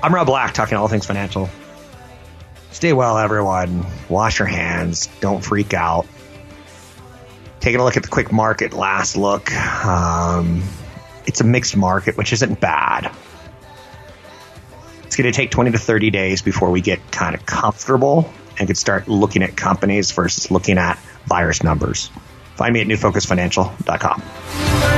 I'm 0.02 0.14
Rob 0.14 0.26
Black, 0.26 0.54
talking 0.54 0.76
all 0.76 0.88
things 0.88 1.06
financial. 1.06 1.48
Stay 2.70 2.92
well, 2.92 3.18
everyone. 3.18 3.86
Wash 4.08 4.38
your 4.38 4.46
hands. 4.46 5.08
Don't 5.20 5.44
freak 5.44 5.74
out. 5.74 6.06
Taking 7.60 7.80
a 7.80 7.84
look 7.84 7.96
at 7.96 8.04
the 8.04 8.08
quick 8.08 8.30
market, 8.30 8.72
last 8.72 9.16
look. 9.16 9.52
Um, 9.54 10.62
it's 11.26 11.40
a 11.40 11.44
mixed 11.44 11.76
market, 11.76 12.16
which 12.16 12.32
isn't 12.32 12.60
bad. 12.60 13.10
It's 15.04 15.16
going 15.16 15.30
to 15.30 15.36
take 15.36 15.50
20 15.50 15.72
to 15.72 15.78
30 15.78 16.10
days 16.10 16.42
before 16.42 16.70
we 16.70 16.80
get 16.80 17.10
kind 17.10 17.34
of 17.34 17.44
comfortable 17.44 18.30
and 18.58 18.68
could 18.68 18.76
start 18.76 19.08
looking 19.08 19.42
at 19.42 19.56
companies 19.56 20.12
versus 20.12 20.50
looking 20.50 20.78
at 20.78 20.98
virus 21.26 21.64
numbers. 21.64 22.10
Find 22.54 22.72
me 22.72 22.80
at 22.80 22.86
newfocusfinancial.com. 22.86 24.97